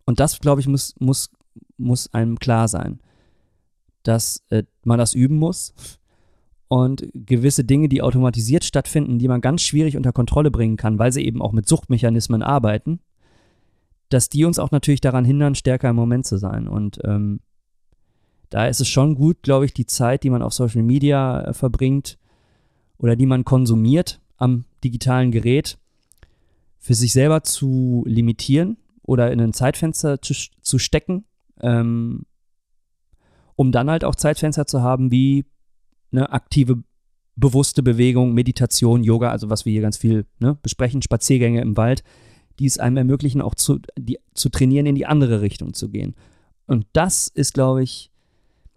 Und 0.06 0.20
das, 0.20 0.40
glaube 0.40 0.62
ich, 0.62 0.68
muss, 0.68 0.96
muss, 1.00 1.30
muss 1.78 2.14
einem 2.14 2.40
klar 2.40 2.68
sein, 2.68 3.00
dass 4.04 4.44
äh, 4.50 4.64
man 4.84 5.00
das 5.00 5.14
üben 5.14 5.38
muss 5.38 5.74
und 6.68 7.08
gewisse 7.14 7.64
Dinge, 7.64 7.90
die 7.90 8.02
automatisiert 8.02 8.66
stattfinden, 8.66 9.20
die 9.20 9.28
man 9.28 9.42
ganz 9.42 9.62
schwierig 9.62 9.96
unter 9.96 10.12
Kontrolle 10.12 10.52
bringen 10.52 10.78
kann, 10.78 11.00
weil 11.00 11.12
sie 11.12 11.26
eben 11.26 11.42
auch 11.42 11.54
mit 11.54 11.68
Suchtmechanismen 11.68 12.44
arbeiten, 12.44 13.00
dass 14.10 14.30
die 14.30 14.46
uns 14.46 14.60
auch 14.60 14.72
natürlich 14.72 15.02
daran 15.02 15.26
hindern, 15.26 15.56
stärker 15.56 15.90
im 15.90 15.96
Moment 15.96 16.26
zu 16.26 16.38
sein. 16.38 16.68
Und 16.68 17.00
ähm, 17.04 17.40
da 18.50 18.68
ist 18.68 18.80
es 18.80 18.88
schon 18.88 19.16
gut, 19.16 19.44
glaube 19.44 19.66
ich, 19.66 19.74
die 19.74 19.86
Zeit, 19.86 20.24
die 20.24 20.30
man 20.30 20.42
auf 20.42 20.54
Social 20.54 20.84
Media 20.84 21.42
äh, 21.42 21.54
verbringt 21.54 22.18
oder 22.98 23.16
die 23.16 23.26
man 23.26 23.44
konsumiert 23.46 24.22
am 24.38 24.66
digitalen 24.84 25.32
Gerät, 25.32 25.78
für 26.80 26.94
sich 26.94 27.12
selber 27.12 27.44
zu 27.44 28.04
limitieren 28.08 28.78
oder 29.02 29.32
in 29.32 29.42
ein 29.42 29.54
Zeitfenster 29.54 30.22
zu, 30.22 30.34
zu 30.62 30.80
stecken, 30.80 31.26
ähm, 31.60 32.26
um 33.56 33.72
dann 33.72 33.90
halt 33.90 34.04
auch 34.04 34.16
Zeitfenster 34.16 34.68
zu 34.68 34.82
haben 34.82 35.12
wie 35.12 35.46
eine 36.12 36.32
aktive, 36.32 36.84
bewusste 37.36 37.84
Bewegung, 37.84 38.34
Meditation, 38.34 39.04
Yoga, 39.04 39.32
also 39.32 39.50
was 39.50 39.66
wir 39.66 39.74
hier 39.74 39.82
ganz 39.82 39.98
viel 39.98 40.26
ne, 40.40 40.58
besprechen, 40.62 41.02
Spaziergänge 41.02 41.62
im 41.62 41.76
Wald, 41.76 42.04
die 42.60 42.66
es 42.66 42.80
einem 42.80 42.98
ermöglichen, 42.98 43.42
auch 43.42 43.56
zu, 43.56 43.80
die, 43.98 44.20
zu 44.34 44.50
trainieren, 44.50 44.86
in 44.86 44.96
die 44.96 45.06
andere 45.06 45.42
Richtung 45.42 45.74
zu 45.74 45.90
gehen. 45.90 46.16
Und 46.66 46.86
das 46.94 47.28
ist, 47.28 47.54
glaube 47.54 47.84
ich, 47.84 48.12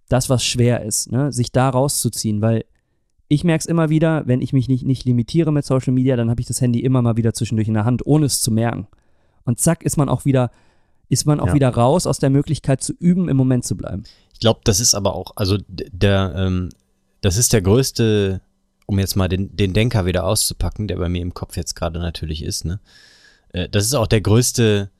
das, 0.08 0.28
was 0.28 0.44
schwer 0.44 0.82
ist, 0.84 1.10
ne, 1.12 1.32
sich 1.32 1.52
da 1.52 1.68
rauszuziehen, 1.68 2.40
weil 2.40 2.64
ich 3.28 3.44
merke 3.44 3.60
es 3.60 3.66
immer 3.66 3.90
wieder, 3.90 4.26
wenn 4.26 4.42
ich 4.42 4.52
mich 4.52 4.68
nicht, 4.68 4.84
nicht 4.84 5.04
limitiere 5.04 5.52
mit 5.52 5.64
Social 5.64 5.92
Media, 5.92 6.16
dann 6.16 6.30
habe 6.30 6.40
ich 6.40 6.48
das 6.48 6.60
Handy 6.60 6.80
immer 6.80 7.00
mal 7.00 7.16
wieder 7.16 7.32
zwischendurch 7.32 7.68
in 7.68 7.74
der 7.74 7.84
Hand, 7.84 8.04
ohne 8.04 8.26
es 8.26 8.42
zu 8.42 8.50
merken. 8.50 8.88
Und 9.44 9.60
zack, 9.60 9.84
ist 9.84 9.96
man 9.96 10.08
auch 10.08 10.24
wieder, 10.24 10.50
ist 11.08 11.26
man 11.26 11.38
auch 11.38 11.48
Ja. 11.48 11.54
wieder 11.54 11.68
raus 11.68 12.06
aus 12.06 12.18
der 12.18 12.30
Möglichkeit 12.30 12.82
zu 12.82 12.92
üben, 12.98 13.28
im 13.28 13.36
Moment 13.36 13.64
zu 13.64 13.76
bleiben. 13.76 14.02
Ich 14.34 14.40
glaube, 14.40 14.60
das 14.64 14.80
ist 14.80 14.94
aber 14.94 15.14
auch, 15.14 15.32
also 15.36 15.58
der, 15.68 16.34
ähm, 16.36 16.70
das 17.20 17.36
ist 17.36 17.52
der 17.52 17.62
größte, 17.62 18.40
um 18.86 18.98
jetzt 18.98 19.14
mal 19.14 19.28
den, 19.28 19.54
den 19.56 19.74
Denker 19.74 20.06
wieder 20.06 20.24
auszupacken, 20.24 20.88
der 20.88 20.96
bei 20.96 21.08
mir 21.08 21.22
im 21.22 21.34
Kopf 21.34 21.56
jetzt 21.56 21.74
gerade 21.76 22.00
natürlich 22.00 22.42
ist, 22.42 22.64
ne? 22.64 22.80
Äh, 23.52 23.68
Das 23.68 23.84
ist 23.84 23.94
auch 23.94 24.06
der 24.06 24.20
größte, 24.20 24.90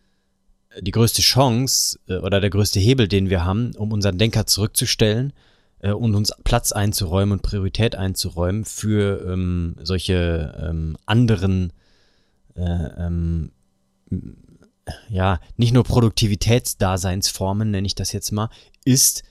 die 0.80 0.90
größte 0.90 1.22
Chance 1.22 1.98
äh, 2.08 2.16
oder 2.16 2.40
der 2.40 2.50
größte 2.50 2.80
Hebel, 2.80 3.08
den 3.08 3.30
wir 3.30 3.44
haben, 3.44 3.74
um 3.76 3.92
unseren 3.92 4.18
Denker 4.18 4.46
zurückzustellen 4.46 5.32
äh, 5.80 5.92
und 5.92 6.14
uns 6.14 6.32
Platz 6.44 6.72
einzuräumen 6.72 7.32
und 7.32 7.42
Priorität 7.42 7.96
einzuräumen 7.96 8.64
für 8.64 9.24
ähm, 9.26 9.76
solche 9.82 10.54
ähm, 10.60 10.96
anderen, 11.06 11.72
äh, 12.54 12.62
ähm, 12.62 13.52
ja, 15.08 15.40
nicht 15.56 15.72
nur 15.72 15.84
Produktivitätsdaseinsformen, 15.84 17.70
nenne 17.70 17.86
ich 17.86 17.94
das 17.94 18.12
jetzt 18.12 18.32
mal, 18.32 18.50
ist 18.84 19.22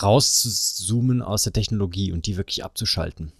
rauszuzoomen 0.00 1.22
aus 1.22 1.42
der 1.42 1.52
Technologie 1.52 2.12
und 2.12 2.26
die 2.26 2.36
wirklich 2.36 2.64
abzuschalten. 2.64 3.32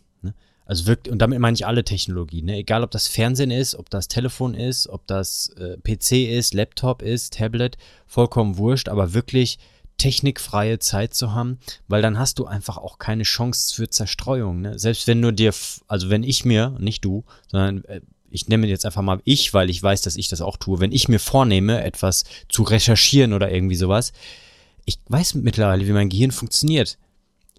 Also 0.70 0.86
wirklich, 0.86 1.10
und 1.10 1.18
damit 1.18 1.40
meine 1.40 1.56
ich 1.56 1.66
alle 1.66 1.82
Technologien, 1.82 2.44
ne? 2.44 2.58
egal 2.58 2.84
ob 2.84 2.92
das 2.92 3.08
Fernsehen 3.08 3.50
ist, 3.50 3.74
ob 3.74 3.90
das 3.90 4.06
Telefon 4.06 4.54
ist, 4.54 4.86
ob 4.86 5.04
das 5.08 5.48
äh, 5.58 5.76
PC 5.78 6.30
ist, 6.30 6.54
Laptop 6.54 7.02
ist, 7.02 7.32
Tablet, 7.32 7.76
vollkommen 8.06 8.56
wurscht, 8.56 8.88
aber 8.88 9.12
wirklich 9.12 9.58
technikfreie 9.98 10.78
Zeit 10.78 11.12
zu 11.12 11.34
haben, 11.34 11.58
weil 11.88 12.02
dann 12.02 12.20
hast 12.20 12.38
du 12.38 12.46
einfach 12.46 12.76
auch 12.78 13.00
keine 13.00 13.24
Chance 13.24 13.74
für 13.74 13.90
Zerstreuung. 13.90 14.60
Ne? 14.60 14.78
Selbst 14.78 15.08
wenn 15.08 15.18
nur 15.18 15.32
dir, 15.32 15.52
also 15.88 16.08
wenn 16.08 16.22
ich 16.22 16.44
mir, 16.44 16.76
nicht 16.78 17.04
du, 17.04 17.24
sondern 17.48 17.84
äh, 17.86 18.00
ich 18.30 18.46
nehme 18.46 18.68
jetzt 18.68 18.86
einfach 18.86 19.02
mal 19.02 19.20
ich, 19.24 19.52
weil 19.52 19.70
ich 19.70 19.82
weiß, 19.82 20.02
dass 20.02 20.14
ich 20.14 20.28
das 20.28 20.40
auch 20.40 20.56
tue, 20.56 20.78
wenn 20.78 20.92
ich 20.92 21.08
mir 21.08 21.18
vornehme, 21.18 21.82
etwas 21.82 22.22
zu 22.48 22.62
recherchieren 22.62 23.32
oder 23.32 23.50
irgendwie 23.50 23.74
sowas, 23.74 24.12
ich 24.84 25.00
weiß 25.08 25.34
mittlerweile, 25.34 25.88
wie 25.88 25.92
mein 25.92 26.10
Gehirn 26.10 26.30
funktioniert 26.30 26.96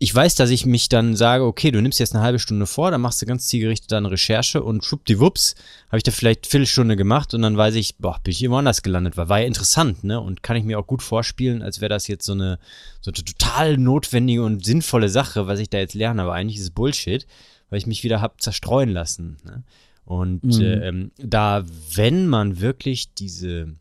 ich 0.04 0.16
weiß, 0.16 0.34
dass 0.34 0.50
ich 0.50 0.66
mich 0.66 0.90
dann 0.90 1.16
sage, 1.16 1.44
okay, 1.44 1.70
du 1.70 1.80
nimmst 1.80 2.00
jetzt 2.00 2.16
eine 2.16 2.24
halbe 2.24 2.40
Stunde 2.40 2.66
vor, 2.66 2.90
dann 2.90 3.02
machst 3.02 3.22
du 3.22 3.28
ganz 3.28 3.48
zielgerichtet 3.48 3.92
deine 3.92 4.10
Recherche 4.10 4.64
und 4.64 4.84
schwuppdiwupps, 4.84 5.54
habe 5.90 5.98
ich 5.98 6.04
da 6.04 6.10
vielleicht 6.10 6.48
Viertelstunde 6.48 6.96
gemacht 6.96 7.36
und 7.36 7.44
dann 7.44 7.56
weiß 7.56 7.76
ich, 7.76 7.98
boah, 7.98 8.20
bin 8.24 8.32
ich 8.32 8.42
irgendwo 8.42 8.58
anders 8.58 8.82
gelandet, 8.82 9.16
weil 9.16 9.30
war 9.30 9.42
ja 9.42 9.46
interessant, 9.46 10.04
ne? 10.04 10.20
Und 10.20 10.42
kann 10.42 10.58
ich 10.58 10.64
mir 10.64 10.80
auch 10.80 10.88
gut 10.88 11.04
vorspielen, 11.04 11.62
als 11.62 11.82
wäre 11.82 11.90
das 11.90 12.08
jetzt 12.08 12.26
so 12.26 12.32
eine, 12.32 12.58
so 13.00 13.12
eine 13.12 13.24
total 13.24 13.78
notwendige 13.78 14.42
und 14.44 14.66
sinnvolle 14.66 15.08
Sache, 15.08 15.46
was 15.46 15.60
ich 15.60 15.70
da 15.70 15.78
jetzt 15.78 15.94
lerne, 15.94 16.24
aber 16.24 16.34
eigentlich 16.34 16.58
ist 16.58 16.64
es 16.64 16.72
Bullshit, 16.72 17.28
weil 17.70 17.78
ich 17.78 17.86
mich 17.86 18.04
wieder 18.04 18.22
hab 18.22 18.42
zerstreuen 18.42 18.90
lassen. 18.90 19.38
Ne? 19.46 19.64
Und 20.04 20.44
mhm. 20.44 20.62
ähm, 20.64 21.12
da, 21.18 21.64
wenn 21.94 22.26
man 22.26 22.60
wirklich 22.60 23.14
diese 23.14 23.76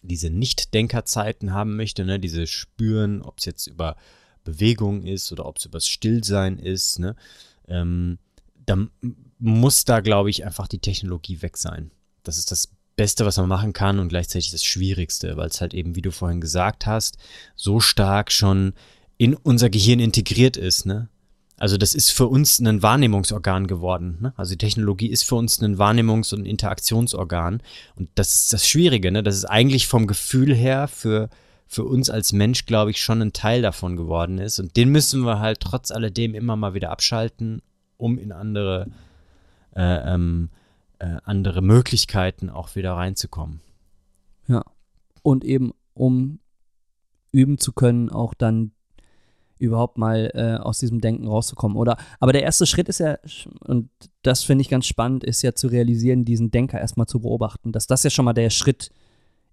diese 0.00 0.28
Nicht-Denkerzeiten 0.28 1.52
haben 1.52 1.76
möchte, 1.76 2.04
ne, 2.04 2.20
diese 2.20 2.46
spüren, 2.46 3.22
ob 3.22 3.38
es 3.38 3.46
jetzt 3.46 3.66
über 3.66 3.96
Bewegung 4.44 5.02
ist 5.02 5.32
oder 5.32 5.46
ob 5.46 5.58
es 5.58 5.64
übers 5.64 5.88
Stillsein 5.88 6.58
ist, 6.58 6.98
ne? 6.98 7.16
Ähm, 7.66 8.18
dann 8.66 8.90
muss 9.38 9.84
da, 9.84 10.00
glaube 10.00 10.30
ich, 10.30 10.44
einfach 10.44 10.68
die 10.68 10.78
Technologie 10.78 11.42
weg 11.42 11.56
sein. 11.56 11.90
Das 12.22 12.38
ist 12.38 12.50
das 12.50 12.68
Beste, 12.96 13.26
was 13.26 13.36
man 13.36 13.48
machen 13.48 13.72
kann 13.72 13.98
und 13.98 14.08
gleichzeitig 14.08 14.50
das 14.50 14.64
Schwierigste, 14.64 15.36
weil 15.36 15.48
es 15.48 15.60
halt 15.60 15.74
eben, 15.74 15.96
wie 15.96 16.02
du 16.02 16.12
vorhin 16.12 16.40
gesagt 16.40 16.86
hast, 16.86 17.18
so 17.56 17.80
stark 17.80 18.30
schon 18.30 18.72
in 19.16 19.34
unser 19.34 19.70
Gehirn 19.70 20.00
integriert 20.00 20.56
ist, 20.56 20.86
ne? 20.86 21.08
Also 21.56 21.76
das 21.76 21.94
ist 21.94 22.10
für 22.10 22.26
uns 22.26 22.58
ein 22.58 22.82
Wahrnehmungsorgan 22.82 23.68
geworden. 23.68 24.18
Ne? 24.20 24.34
Also 24.36 24.52
die 24.52 24.58
Technologie 24.58 25.06
ist 25.06 25.22
für 25.22 25.36
uns 25.36 25.60
ein 25.62 25.76
Wahrnehmungs- 25.76 26.34
und 26.34 26.46
Interaktionsorgan. 26.46 27.62
Und 27.94 28.08
das 28.16 28.34
ist 28.34 28.52
das 28.52 28.68
Schwierige, 28.68 29.12
ne? 29.12 29.22
Das 29.22 29.36
ist 29.36 29.44
eigentlich 29.44 29.86
vom 29.86 30.08
Gefühl 30.08 30.54
her 30.54 30.88
für 30.88 31.30
für 31.74 31.84
uns 31.84 32.08
als 32.08 32.32
Mensch, 32.32 32.66
glaube 32.66 32.92
ich, 32.92 33.00
schon 33.00 33.20
ein 33.20 33.32
Teil 33.32 33.60
davon 33.60 33.96
geworden 33.96 34.38
ist. 34.38 34.60
Und 34.60 34.76
den 34.76 34.90
müssen 34.90 35.22
wir 35.24 35.40
halt 35.40 35.60
trotz 35.60 35.90
alledem 35.90 36.34
immer 36.34 36.56
mal 36.56 36.74
wieder 36.74 36.90
abschalten, 36.90 37.62
um 37.96 38.16
in 38.16 38.32
andere, 38.32 38.86
äh, 39.74 40.14
ähm, 40.14 40.50
äh, 41.00 41.16
andere 41.24 41.62
Möglichkeiten 41.62 42.48
auch 42.48 42.76
wieder 42.76 42.92
reinzukommen. 42.92 43.60
Ja. 44.46 44.64
Und 45.22 45.44
eben, 45.44 45.72
um 45.94 46.38
üben 47.32 47.58
zu 47.58 47.72
können, 47.72 48.08
auch 48.08 48.34
dann 48.34 48.70
überhaupt 49.58 49.98
mal 49.98 50.30
äh, 50.34 50.62
aus 50.62 50.78
diesem 50.78 51.00
Denken 51.00 51.26
rauszukommen. 51.26 51.76
Oder, 51.76 51.96
aber 52.20 52.32
der 52.32 52.42
erste 52.42 52.66
Schritt 52.66 52.88
ist 52.88 53.00
ja, 53.00 53.18
und 53.60 53.88
das 54.22 54.44
finde 54.44 54.62
ich 54.62 54.68
ganz 54.68 54.86
spannend, 54.86 55.24
ist 55.24 55.42
ja 55.42 55.54
zu 55.54 55.68
realisieren, 55.68 56.24
diesen 56.24 56.50
Denker 56.50 56.78
erstmal 56.78 57.06
zu 57.06 57.20
beobachten. 57.20 57.72
Dass 57.72 57.86
das 57.86 58.04
ja 58.04 58.10
schon 58.10 58.24
mal 58.24 58.32
der 58.32 58.50
Schritt 58.50 58.84
ist 58.84 59.03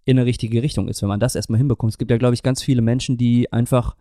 in 0.06 0.18
eine 0.18 0.26
richtige 0.26 0.64
Richtung 0.64 0.88
ist, 0.88 1.02
wenn 1.02 1.10
man 1.10 1.20
das 1.20 1.36
erstmal 1.36 1.58
hinbekommt. 1.58 1.92
Es 1.92 1.98
gibt 1.98 2.12
ja, 2.12 2.18
glaube 2.18 2.34
ich, 2.34 2.44
ganz 2.44 2.62
viele 2.62 2.82
Menschen, 2.82 3.18
die 3.18 3.52
einfach 3.52 3.96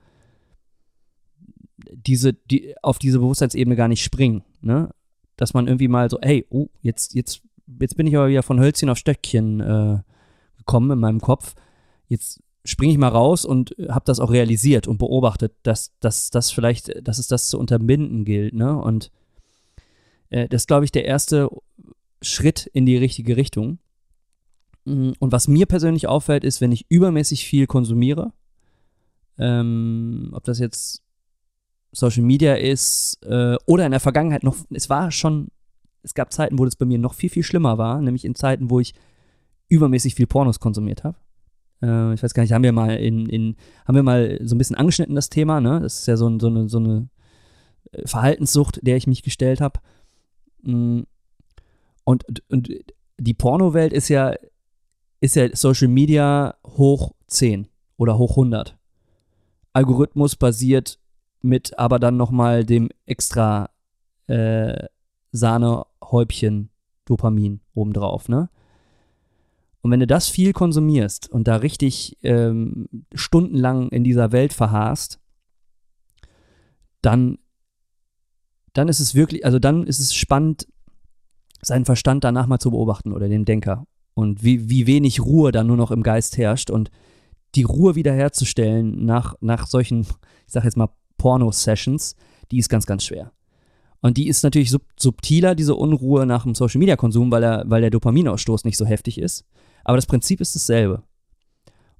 diese, 1.92 2.32
die 2.32 2.74
auf 2.82 2.98
diese 2.98 3.18
Bewusstseinsebene 3.18 3.76
gar 3.76 3.88
nicht 3.88 4.02
springen, 4.02 4.42
ne? 4.60 4.90
Dass 5.36 5.54
man 5.54 5.66
irgendwie 5.66 5.88
mal 5.88 6.10
so, 6.10 6.18
hey, 6.20 6.46
oh, 6.50 6.68
jetzt, 6.82 7.14
jetzt, 7.14 7.42
jetzt 7.80 7.96
bin 7.96 8.06
ich 8.06 8.16
aber 8.16 8.28
wieder 8.28 8.42
von 8.42 8.60
Hölzchen 8.60 8.90
auf 8.90 8.98
Stöckchen 8.98 9.60
äh, 9.60 9.98
gekommen 10.58 10.90
in 10.90 10.98
meinem 10.98 11.20
Kopf. 11.20 11.54
Jetzt 12.08 12.42
springe 12.64 12.92
ich 12.92 12.98
mal 12.98 13.08
raus 13.08 13.46
und 13.46 13.74
habe 13.88 14.04
das 14.04 14.20
auch 14.20 14.30
realisiert 14.30 14.86
und 14.86 14.98
beobachtet, 14.98 15.52
dass, 15.62 15.92
dass 16.00 16.30
das 16.30 16.50
vielleicht, 16.50 17.06
dass 17.06 17.18
es 17.18 17.26
das 17.26 17.48
zu 17.48 17.58
unterbinden 17.58 18.24
gilt, 18.24 18.54
ne? 18.54 18.76
Und 18.76 19.10
äh, 20.30 20.48
das 20.48 20.62
ist, 20.62 20.68
glaube 20.68 20.84
ich, 20.84 20.92
der 20.92 21.04
erste 21.04 21.48
Schritt 22.22 22.66
in 22.72 22.86
die 22.86 22.96
richtige 22.96 23.36
Richtung. 23.36 23.78
Mm, 24.84 25.12
und 25.18 25.32
was 25.32 25.48
mir 25.48 25.66
persönlich 25.66 26.08
auffällt, 26.08 26.44
ist, 26.44 26.60
wenn 26.60 26.72
ich 26.72 26.86
übermäßig 26.88 27.44
viel 27.46 27.66
konsumiere, 27.66 28.32
ähm, 29.38 30.30
ob 30.32 30.44
das 30.44 30.58
jetzt 30.58 31.02
Social 31.92 32.22
Media 32.22 32.54
ist 32.54 33.18
äh, 33.24 33.56
oder 33.66 33.84
in 33.84 33.90
der 33.90 34.00
Vergangenheit 34.00 34.44
noch, 34.44 34.56
es 34.70 34.90
war 34.90 35.10
schon, 35.10 35.48
es 36.02 36.14
gab 36.14 36.32
Zeiten, 36.32 36.58
wo 36.58 36.64
das 36.64 36.76
bei 36.76 36.86
mir 36.86 36.98
noch 36.98 37.14
viel, 37.14 37.30
viel 37.30 37.42
schlimmer 37.42 37.78
war, 37.78 38.00
nämlich 38.00 38.24
in 38.24 38.34
Zeiten, 38.34 38.70
wo 38.70 38.80
ich 38.80 38.94
übermäßig 39.68 40.14
viel 40.14 40.26
Pornos 40.26 40.60
konsumiert 40.60 41.04
habe. 41.04 41.16
Äh, 41.82 42.14
ich 42.14 42.22
weiß 42.22 42.34
gar 42.34 42.42
nicht, 42.42 42.52
haben 42.52 42.64
wir 42.64 42.72
mal 42.72 42.96
in, 42.96 43.28
in, 43.28 43.56
haben 43.86 43.96
wir 43.96 44.02
mal 44.02 44.38
so 44.42 44.54
ein 44.54 44.58
bisschen 44.58 44.76
angeschnitten, 44.76 45.14
das 45.14 45.30
Thema, 45.30 45.60
ne? 45.60 45.80
Das 45.80 46.00
ist 46.00 46.06
ja 46.06 46.16
so, 46.16 46.38
so, 46.38 46.48
eine, 46.48 46.68
so 46.68 46.78
eine 46.78 47.08
äh, 47.92 48.06
Verhaltenssucht, 48.06 48.80
der 48.82 48.96
ich 48.96 49.06
mich 49.06 49.22
gestellt 49.22 49.60
habe. 49.60 49.80
Mm, 50.62 51.02
und, 52.04 52.24
und 52.50 52.68
die 53.18 53.34
Pornowelt 53.34 53.92
ist 53.92 54.08
ja 54.08 54.34
ist 55.20 55.36
ja 55.36 55.54
Social 55.54 55.88
Media 55.88 56.54
hoch 56.66 57.12
10 57.26 57.68
oder 57.96 58.18
hoch 58.18 58.30
100. 58.30 58.76
Algorithmus 59.72 60.36
basiert 60.36 60.98
mit 61.42 61.78
aber 61.78 61.98
dann 61.98 62.16
nochmal 62.16 62.64
dem 62.64 62.88
extra 63.06 63.70
äh, 64.26 64.86
Sahnehäubchen 65.32 66.70
Dopamin 67.04 67.60
obendrauf, 67.74 68.28
ne? 68.28 68.50
Und 69.82 69.90
wenn 69.90 70.00
du 70.00 70.06
das 70.06 70.28
viel 70.28 70.52
konsumierst 70.52 71.30
und 71.30 71.48
da 71.48 71.56
richtig 71.56 72.18
ähm, 72.22 72.88
stundenlang 73.14 73.88
in 73.88 74.04
dieser 74.04 74.30
Welt 74.30 74.52
verharrst, 74.52 75.20
dann, 77.00 77.38
dann 78.74 78.88
ist 78.88 79.00
es 79.00 79.14
wirklich, 79.14 79.46
also 79.46 79.58
dann 79.58 79.86
ist 79.86 79.98
es 79.98 80.14
spannend, 80.14 80.66
seinen 81.62 81.86
Verstand 81.86 82.24
danach 82.24 82.46
mal 82.46 82.58
zu 82.58 82.70
beobachten 82.70 83.12
oder 83.14 83.28
den 83.28 83.46
Denker 83.46 83.86
und 84.20 84.44
wie, 84.44 84.68
wie 84.68 84.86
wenig 84.86 85.20
Ruhe 85.20 85.50
dann 85.50 85.66
nur 85.66 85.78
noch 85.78 85.90
im 85.90 86.02
Geist 86.02 86.36
herrscht 86.36 86.70
und 86.70 86.90
die 87.54 87.62
Ruhe 87.62 87.94
wiederherzustellen 87.94 89.06
nach, 89.06 89.34
nach 89.40 89.66
solchen, 89.66 90.02
ich 90.02 90.52
sag 90.52 90.64
jetzt 90.64 90.76
mal, 90.76 90.90
Porno-Sessions, 91.16 92.16
die 92.50 92.58
ist 92.58 92.68
ganz, 92.68 92.84
ganz 92.84 93.04
schwer. 93.04 93.32
Und 94.02 94.18
die 94.18 94.28
ist 94.28 94.42
natürlich 94.42 94.70
sub 94.70 94.82
subtiler, 94.98 95.54
diese 95.54 95.74
Unruhe 95.74 96.26
nach 96.26 96.42
dem 96.42 96.54
Social-Media-Konsum, 96.54 97.30
weil, 97.30 97.64
weil 97.66 97.80
der 97.80 97.90
Dopaminausstoß 97.90 98.64
nicht 98.64 98.76
so 98.76 98.84
heftig 98.84 99.18
ist. 99.18 99.46
Aber 99.84 99.96
das 99.96 100.06
Prinzip 100.06 100.40
ist 100.42 100.54
dasselbe. 100.54 101.02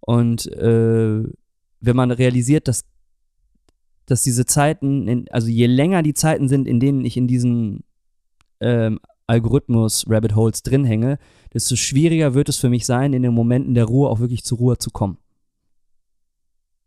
Und 0.01 0.47
äh, 0.53 1.23
wenn 1.81 1.97
man 1.97 2.11
realisiert, 2.11 2.69
dass, 2.69 2.85
dass 4.05 4.23
diese 4.23 4.45
Zeiten, 4.45 5.09
in, 5.09 5.29
also 5.31 5.49
je 5.49 5.67
länger 5.67 6.03
die 6.03 6.15
Zeiten 6.15 6.49
sind, 6.49 6.69
in 6.69 6.81
denen 6.81 7.05
ich 7.05 7.17
in 7.17 7.27
diesen 7.27 7.83
ähm, 8.61 9.01
Algorithmus-Rabbit 9.31 10.35
Holes 10.35 10.62
drin 10.62 10.85
hänge, 10.85 11.19
desto 11.55 11.77
schwieriger 11.77 12.35
wird 12.35 12.49
es 12.49 12.57
für 12.57 12.69
mich 12.69 12.85
sein, 12.85 13.12
in 13.12 13.23
den 13.23 13.33
Momenten 13.33 13.75
der 13.75 13.85
Ruhe 13.85 14.09
auch 14.11 14.19
wirklich 14.19 14.45
zur 14.45 14.59
Ruhe 14.59 14.79
zu 14.79 14.90
kommen. 14.90 15.19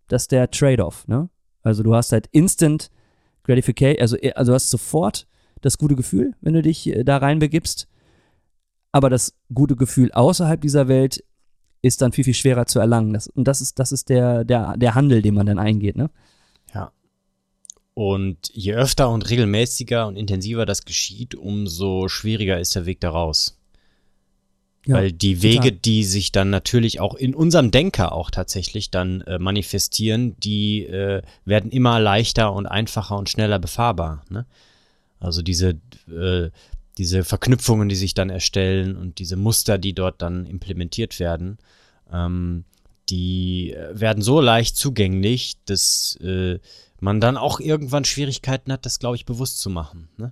Das 0.10 0.24
ist 0.24 0.32
der 0.32 0.52
Trade-off, 0.52 1.08
ne? 1.08 1.30
Also 1.62 1.82
du 1.82 1.96
hast 1.96 2.12
halt 2.12 2.28
Instant 2.32 2.92
Gratification, 3.44 4.02
also, 4.02 4.18
äh, 4.18 4.34
also 4.34 4.52
du 4.52 4.56
hast 4.56 4.70
sofort 4.70 5.28
das 5.62 5.78
gute 5.78 5.96
Gefühl, 5.96 6.34
wenn 6.42 6.54
du 6.54 6.62
dich 6.62 6.88
äh, 6.88 7.04
da 7.04 7.18
reinbegibst. 7.18 7.88
Aber 8.92 9.10
das 9.10 9.36
gute 9.54 9.76
Gefühl 9.76 10.12
außerhalb 10.12 10.62
dieser 10.62 10.88
Welt 10.88 11.24
ist 11.82 12.02
dann 12.02 12.12
viel, 12.12 12.24
viel 12.24 12.34
schwerer 12.34 12.66
zu 12.66 12.80
erlangen. 12.80 13.14
Das, 13.14 13.28
und 13.28 13.48
das 13.48 13.62
ist, 13.62 13.80
das 13.80 13.92
ist 13.92 14.10
der, 14.10 14.44
der, 14.44 14.78
der 14.78 14.96
Handel, 14.96 15.22
den 15.22 15.34
man 15.34 15.46
dann 15.46 15.60
eingeht, 15.60 15.96
ne? 15.96 16.10
Ja. 16.74 16.92
Und 17.96 18.50
je 18.54 18.74
öfter 18.74 19.10
und 19.10 19.30
regelmäßiger 19.30 20.08
und 20.08 20.16
intensiver 20.16 20.66
das 20.66 20.86
geschieht, 20.86 21.36
umso 21.36 22.08
schwieriger 22.08 22.60
ist 22.60 22.76
der 22.76 22.86
Weg 22.86 23.00
daraus. 23.02 23.58
Ja, 24.86 24.96
Weil 24.96 25.12
die 25.14 25.42
Wege, 25.42 25.70
total. 25.70 25.80
die 25.86 26.04
sich 26.04 26.32
dann 26.32 26.50
natürlich 26.50 27.00
auch 27.00 27.16
in 27.16 27.34
unserem 27.36 27.72
Denker 27.72 28.12
auch 28.12 28.32
tatsächlich 28.32 28.92
dann 28.92 29.22
äh, 29.22 29.40
manifestieren, 29.40 30.36
die 30.40 30.84
äh, 30.84 31.22
werden 31.46 31.72
immer 31.72 32.00
leichter 32.00 32.52
und 32.52 32.66
einfacher 32.66 33.18
und 33.18 33.30
schneller 33.30 33.60
befahrbar. 33.60 34.26
Ne? 34.30 34.46
Also 35.20 35.42
diese, 35.42 35.80
äh, 36.12 36.50
diese 36.98 37.24
Verknüpfungen, 37.24 37.88
die 37.88 37.96
sich 37.96 38.14
dann 38.14 38.30
erstellen 38.30 38.98
und 38.98 39.20
diese 39.20 39.38
Muster, 39.38 39.78
die 39.78 39.94
dort 39.94 40.22
dann 40.22 40.46
implementiert 40.46 41.18
werden, 41.20 41.60
ähm, 42.12 42.66
die 43.10 43.72
äh, 43.72 43.98
werden 43.98 44.22
so 44.22 44.42
leicht 44.42 44.76
zugänglich, 44.76 45.56
dass 45.66 46.18
äh, 46.22 46.60
man 47.04 47.20
dann 47.20 47.36
auch 47.36 47.60
irgendwann 47.60 48.06
Schwierigkeiten 48.06 48.72
hat, 48.72 48.86
das, 48.86 48.98
glaube 48.98 49.18
ich, 49.18 49.26
bewusst 49.26 49.60
zu 49.60 49.70
machen. 49.70 50.08
Ne? 50.16 50.32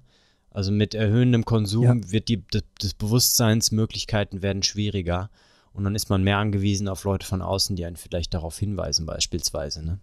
Also 0.49 0.71
mit 0.71 0.93
erhöhendem 0.93 1.43
Konsum 1.43 1.83
ja. 1.83 2.11
wird 2.11 2.29
die 2.29 2.43
das 2.79 2.93
Bewusstseinsmöglichkeiten 2.93 4.41
werden 4.41 4.63
schwieriger 4.63 5.29
und 5.73 5.83
dann 5.83 5.95
ist 5.95 6.09
man 6.09 6.23
mehr 6.23 6.37
angewiesen 6.37 6.87
auf 6.87 7.03
Leute 7.03 7.25
von 7.27 7.41
außen, 7.41 7.75
die 7.75 7.83
einen 7.83 7.97
vielleicht 7.97 8.33
darauf 8.33 8.57
hinweisen, 8.57 9.05
beispielsweise, 9.05 9.85
ne? 9.85 9.99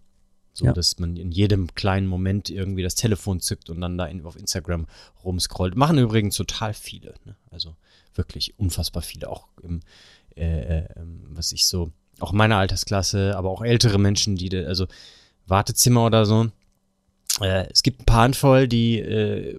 So, 0.52 0.66
ja. 0.66 0.72
dass 0.72 0.98
man 0.98 1.16
in 1.16 1.31
jedem 1.31 1.72
kleinen 1.74 2.07
Moment 2.09 2.50
irgendwie 2.50 2.83
das 2.83 2.96
Telefon 2.96 3.40
zückt 3.40 3.70
und 3.70 3.81
dann 3.81 3.96
da 3.96 4.07
in, 4.07 4.24
auf 4.24 4.37
Instagram 4.37 4.87
rumscrollt. 5.22 5.76
Machen 5.76 5.98
übrigens 5.98 6.37
total 6.37 6.74
viele, 6.74 7.14
ne? 7.24 7.37
Also 7.50 7.76
wirklich 8.14 8.59
unfassbar 8.59 9.02
viele, 9.02 9.31
auch 9.31 9.48
im, 9.62 9.81
äh, 10.37 10.81
äh, 10.81 10.88
was 11.28 11.52
ich 11.52 11.66
so 11.66 11.92
auch 12.18 12.33
meiner 12.33 12.57
Altersklasse, 12.57 13.37
aber 13.37 13.50
auch 13.50 13.62
ältere 13.62 13.98
Menschen, 13.98 14.37
die, 14.37 14.54
also 14.57 14.87
Wartezimmer 15.46 16.04
oder 16.04 16.26
so. 16.26 16.50
Äh, 17.40 17.68
es 17.72 17.83
gibt 17.83 18.01
ein 18.01 18.05
paar 18.05 18.22
Handvoll, 18.22 18.68
die 18.68 18.98
äh, 18.98 19.59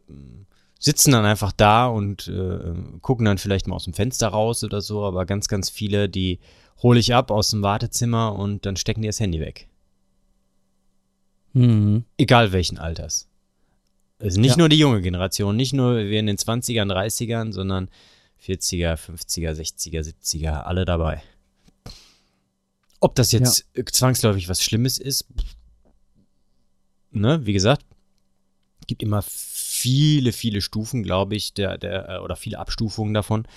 sitzen 0.79 1.11
dann 1.11 1.25
einfach 1.25 1.51
da 1.51 1.87
und 1.87 2.27
äh, 2.27 2.73
gucken 3.01 3.25
dann 3.25 3.37
vielleicht 3.37 3.67
mal 3.67 3.75
aus 3.75 3.83
dem 3.85 3.93
Fenster 3.93 4.29
raus 4.29 4.63
oder 4.63 4.81
so, 4.81 5.03
aber 5.05 5.25
ganz, 5.25 5.47
ganz 5.47 5.69
viele, 5.69 6.07
die 6.09 6.39
hole 6.81 6.99
ich 6.99 7.13
ab 7.13 7.31
aus 7.31 7.49
dem 7.49 7.61
Wartezimmer 7.61 8.35
und 8.35 8.65
dann 8.65 8.77
stecken 8.77 9.01
die 9.01 9.07
das 9.09 9.19
Handy 9.19 9.39
weg. 9.39 9.67
Mhm. 11.53 12.05
Egal 12.17 12.51
welchen 12.51 12.77
Alters. 12.77 13.27
Also 14.21 14.39
nicht 14.39 14.51
Ja. 14.51 14.57
nur 14.57 14.69
die 14.69 14.77
junge 14.77 15.01
Generation, 15.01 15.55
nicht 15.55 15.73
nur 15.73 15.97
wir 15.97 16.19
in 16.19 16.27
den 16.27 16.37
20ern, 16.37 16.91
30ern, 16.91 17.51
sondern 17.53 17.89
40er, 18.45 18.95
50er, 18.95 19.51
60er, 19.53 20.01
70er, 20.01 20.61
alle 20.63 20.85
dabei. 20.85 21.21
Ob 23.01 23.15
das 23.15 23.31
jetzt 23.31 23.65
äh, 23.73 23.83
zwangsläufig 23.85 24.49
was 24.49 24.61
Schlimmes 24.63 24.97
ist, 24.97 25.25
ne, 27.11 27.45
wie 27.45 27.53
gesagt, 27.53 27.85
gibt 28.89 29.03
immer 29.03 29.21
viele, 29.21 30.33
viele 30.33 30.61
Stufen, 30.61 31.03
glaube 31.03 31.35
ich, 31.35 31.53
der, 31.53 31.77
der, 31.77 32.09
äh, 32.09 32.19
oder 32.19 32.35
viele 32.35 32.59
Abstufungen 32.59 33.13
davon. 33.13 33.47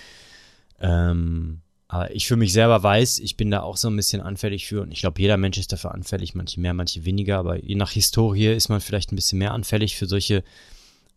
Ähm, 0.79 1.59
aber 1.87 2.15
ich 2.15 2.27
für 2.27 2.37
mich 2.37 2.53
selber 2.53 2.81
weiß, 2.81 3.19
ich 3.19 3.35
bin 3.35 3.51
da 3.51 3.61
auch 3.61 3.77
so 3.77 3.89
ein 3.89 3.95
bisschen 3.95 4.21
anfällig 4.21 4.67
für 4.67 4.81
und 4.81 4.91
ich 4.91 5.01
glaube, 5.01 5.21
jeder 5.21 5.37
Mensch 5.37 5.57
ist 5.57 5.71
dafür 5.71 5.93
anfällig, 5.93 6.33
manche 6.33 6.59
mehr, 6.59 6.73
manche 6.73 7.03
weniger, 7.03 7.37
aber 7.39 7.61
je 7.61 7.75
nach 7.75 7.91
Historie 7.91 8.47
ist 8.47 8.69
man 8.69 8.79
vielleicht 8.79 9.11
ein 9.11 9.15
bisschen 9.15 9.39
mehr 9.39 9.53
anfällig 9.53 9.97
für 9.97 10.05
solche 10.05 10.43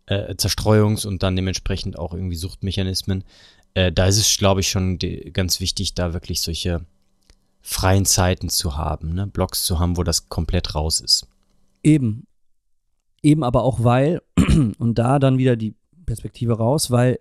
äh, 0.07 0.33
Zerstreuungs- 0.33 1.07
und 1.07 1.23
dann 1.23 1.35
dementsprechend 1.35 1.97
auch 1.97 2.13
irgendwie 2.13 2.35
Suchtmechanismen. 2.35 3.23
Äh, 3.75 3.91
da 3.91 4.07
ist 4.07 4.17
es, 4.17 4.37
glaube 4.37 4.61
ich, 4.61 4.69
schon 4.69 4.99
ganz 5.33 5.59
wichtig, 5.59 5.93
da 5.93 6.13
wirklich 6.13 6.41
solche 6.41 6.81
freien 7.61 8.05
Zeiten 8.05 8.49
zu 8.49 8.77
haben, 8.77 9.13
ne? 9.13 9.27
Blogs 9.27 9.65
zu 9.65 9.79
haben, 9.79 9.97
wo 9.97 10.03
das 10.03 10.29
komplett 10.29 10.75
raus 10.75 11.01
ist. 11.01 11.27
Eben. 11.87 12.27
Eben 13.23 13.43
aber 13.43 13.63
auch 13.63 13.83
weil, 13.83 14.21
und 14.77 14.99
da 14.99 15.19
dann 15.19 15.37
wieder 15.37 15.55
die 15.55 15.73
Perspektive 16.05 16.57
raus, 16.57 16.91
weil 16.91 17.19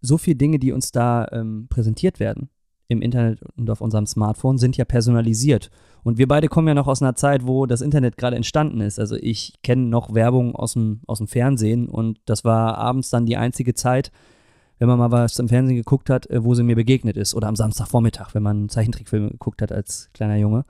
so 0.00 0.18
viele 0.18 0.36
Dinge, 0.36 0.58
die 0.58 0.72
uns 0.72 0.92
da 0.92 1.26
ähm, 1.32 1.68
präsentiert 1.70 2.20
werden 2.20 2.50
im 2.88 3.00
Internet 3.00 3.40
und 3.56 3.70
auf 3.70 3.80
unserem 3.80 4.06
Smartphone, 4.06 4.58
sind 4.58 4.76
ja 4.76 4.84
personalisiert. 4.84 5.70
Und 6.02 6.18
wir 6.18 6.28
beide 6.28 6.48
kommen 6.48 6.68
ja 6.68 6.74
noch 6.74 6.86
aus 6.86 7.00
einer 7.00 7.14
Zeit, 7.14 7.46
wo 7.46 7.64
das 7.64 7.80
Internet 7.80 8.18
gerade 8.18 8.36
entstanden 8.36 8.82
ist. 8.82 8.98
Also 9.00 9.16
ich 9.16 9.54
kenne 9.62 9.86
noch 9.86 10.12
Werbung 10.14 10.54
aus 10.54 10.74
dem, 10.74 11.00
aus 11.06 11.18
dem 11.18 11.26
Fernsehen 11.26 11.88
und 11.88 12.18
das 12.26 12.44
war 12.44 12.76
abends 12.76 13.08
dann 13.08 13.24
die 13.24 13.38
einzige 13.38 13.72
Zeit, 13.72 14.12
wenn 14.78 14.88
man 14.88 14.98
mal 14.98 15.12
was 15.12 15.38
im 15.38 15.48
Fernsehen 15.48 15.76
geguckt 15.76 16.10
hat, 16.10 16.28
äh, 16.28 16.44
wo 16.44 16.54
sie 16.54 16.62
mir 16.62 16.76
begegnet 16.76 17.16
ist. 17.16 17.34
Oder 17.34 17.48
am 17.48 17.56
Samstagvormittag, 17.56 18.34
wenn 18.34 18.42
man 18.42 18.56
einen 18.58 18.68
Zeichentrickfilm 18.68 19.30
geguckt 19.30 19.62
hat 19.62 19.72
als 19.72 20.10
kleiner 20.12 20.36
Junge. 20.36 20.66